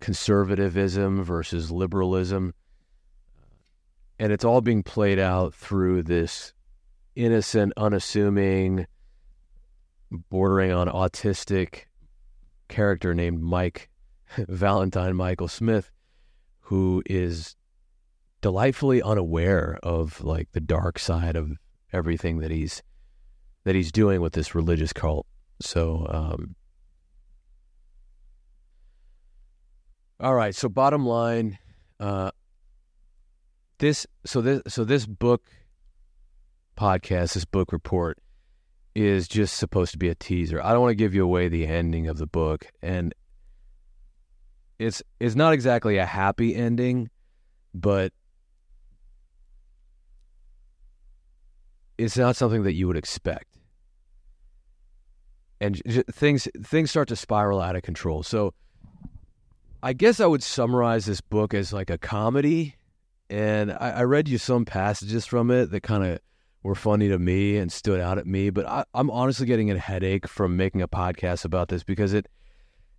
[0.00, 2.54] conservatism versus liberalism.
[4.18, 6.52] And it's all being played out through this
[7.16, 8.86] innocent, unassuming,
[10.30, 11.84] bordering on autistic
[12.68, 13.88] character named Mike
[14.36, 15.90] Valentine Michael Smith,
[16.64, 17.56] who is
[18.40, 21.52] delightfully unaware of like the dark side of
[21.92, 22.82] everything that he's
[23.64, 25.26] that he's doing with this religious cult.
[25.60, 26.54] So um,
[30.20, 30.54] All right.
[30.54, 31.58] So bottom line,
[31.98, 32.30] uh,
[33.78, 35.42] this so this so this book
[36.78, 38.18] podcast, this book report
[38.94, 40.62] is just supposed to be a teaser.
[40.62, 43.12] I don't want to give you away the ending of the book, and
[44.84, 47.10] it's it's not exactly a happy ending,
[47.72, 48.12] but
[51.96, 53.58] it's not something that you would expect.
[55.60, 55.80] And
[56.12, 58.22] things things start to spiral out of control.
[58.22, 58.52] So
[59.82, 62.76] I guess I would summarize this book as like a comedy.
[63.30, 66.18] And I, I read you some passages from it that kind of
[66.62, 68.50] were funny to me and stood out at me.
[68.50, 72.26] But I, I'm honestly getting a headache from making a podcast about this because it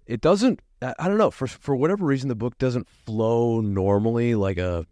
[0.05, 0.59] it doesn't.
[0.81, 4.85] I don't know for for whatever reason the book doesn't flow normally like a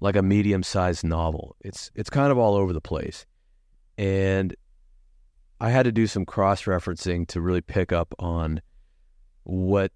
[0.00, 1.56] like a medium sized novel.
[1.60, 3.26] It's it's kind of all over the place.
[3.96, 4.54] And
[5.60, 8.60] I had to do some cross referencing to really pick up on
[9.42, 9.92] what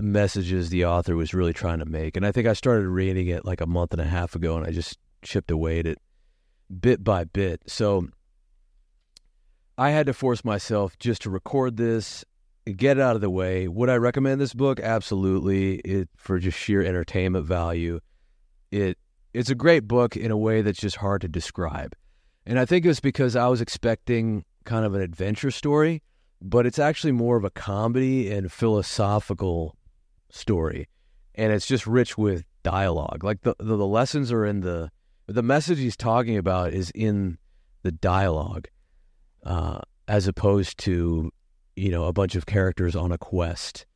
[0.00, 2.16] messages the author was really trying to make.
[2.16, 4.66] And I think I started reading it like a month and a half ago and
[4.66, 5.98] I just chipped away at it
[6.80, 7.62] bit by bit.
[7.66, 8.08] So
[9.78, 12.24] I had to force myself just to record this,
[12.74, 13.68] get it out of the way.
[13.68, 14.80] Would I recommend this book?
[14.80, 15.76] Absolutely.
[15.76, 18.00] It for just sheer entertainment value.
[18.70, 18.98] It
[19.32, 21.94] it's a great book in a way that's just hard to describe.
[22.46, 26.02] And I think it's because I was expecting kind of an adventure story,
[26.40, 29.76] but it's actually more of a comedy and philosophical
[30.30, 30.88] story.
[31.34, 33.22] And it's just rich with dialogue.
[33.22, 34.90] Like the, the, the lessons are in the
[35.26, 37.36] the message he's talking about is in
[37.82, 38.68] the dialogue,
[39.44, 41.32] uh, as opposed to
[41.76, 43.86] you know a bunch of characters on a quest.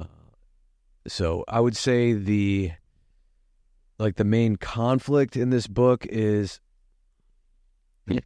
[0.00, 0.06] Uh,
[1.06, 2.72] so I would say the
[3.98, 6.60] like the main conflict in this book is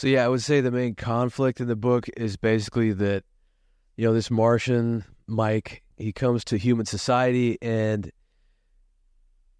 [0.00, 3.22] So yeah, I would say the main conflict in the book is basically that
[3.98, 8.10] you know this Martian Mike he comes to human society and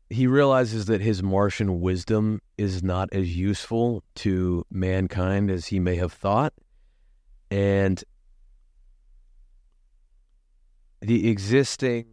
[0.08, 5.96] he realizes that his Martian wisdom is not as useful to mankind as he may
[5.96, 6.54] have thought.
[7.50, 8.02] And
[11.02, 12.06] the existing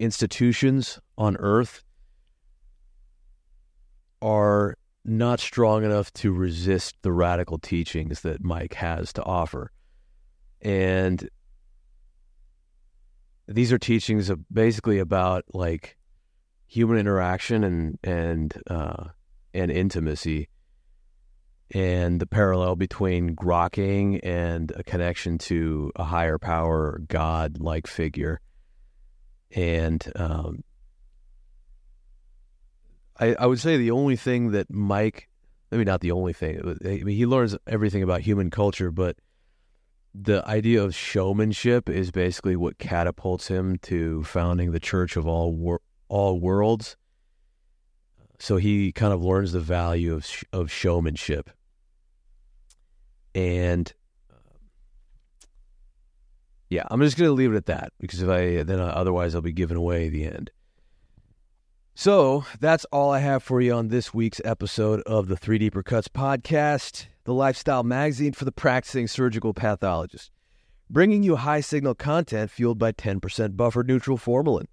[0.00, 1.84] institutions on earth
[4.20, 9.70] are not strong enough to resist the radical teachings that Mike has to offer.
[10.62, 11.28] And
[13.46, 15.96] these are teachings basically about like
[16.66, 19.08] human interaction and and uh,
[19.52, 20.48] and intimacy,
[21.72, 28.40] and the parallel between grokking and a connection to a higher power, God like figure,
[29.50, 30.64] and um,
[33.18, 35.28] I, I would say the only thing that Mike,
[35.70, 39.16] maybe not the only thing, I mean, he learns everything about human culture, but
[40.14, 45.52] the idea of showmanship is basically what catapults him to founding the Church of All
[45.52, 46.96] Wor- All Worlds.
[48.38, 51.50] So he kind of learns the value of sh- of showmanship,
[53.34, 53.92] and
[56.68, 59.40] yeah, I'm just going to leave it at that because if I then otherwise I'll
[59.40, 60.50] be giving away the end.
[61.96, 65.84] So that's all I have for you on this week's episode of the Three Deeper
[65.84, 70.32] Cuts podcast, the lifestyle magazine for the practicing surgical pathologist,
[70.90, 74.66] bringing you high signal content fueled by 10% buffered neutral formalin.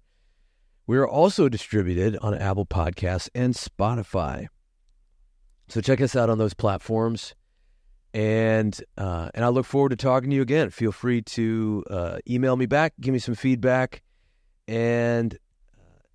[0.87, 4.47] We are also distributed on Apple Podcasts and Spotify.
[5.67, 7.35] So check us out on those platforms.
[8.13, 10.69] And uh, and I look forward to talking to you again.
[10.69, 14.01] Feel free to uh, email me back, give me some feedback,
[14.65, 15.37] and uh,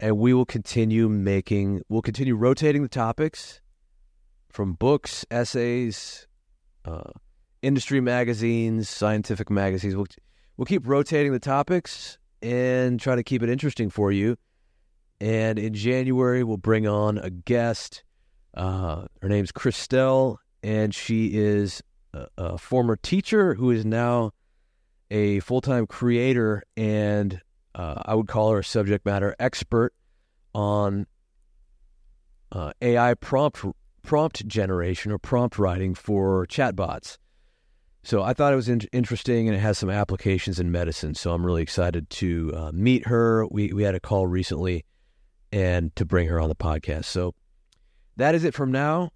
[0.01, 1.83] and we will continue making.
[1.91, 3.61] We'll continue rotating the topics
[4.49, 6.27] from books, essays,
[6.87, 7.11] uh,
[7.61, 9.95] industry magazines, scientific magazines.
[9.95, 10.09] We'll
[10.57, 14.39] we'll keep rotating the topics and try to keep it interesting for you.
[15.23, 18.03] And in January, we'll bring on a guest.
[18.55, 21.81] Uh, her name's Christelle, and she is
[22.13, 24.33] a, a former teacher who is now
[25.13, 27.41] a full time creator, and
[27.77, 29.95] uh, I would call her a subject matter expert
[30.57, 31.07] on
[32.51, 33.65] uh, AI prompt
[34.03, 37.17] prompt generation or prompt writing for chatbots.
[38.03, 41.15] So I thought it was in- interesting, and it has some applications in medicine.
[41.15, 43.47] So I'm really excited to uh, meet her.
[43.47, 44.85] We we had a call recently
[45.53, 47.05] and to bring her on the podcast.
[47.05, 47.35] So
[48.17, 49.11] that is it from now.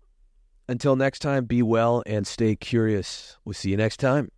[0.68, 3.38] Until next time, be well and stay curious.
[3.44, 4.30] We'll see you next time.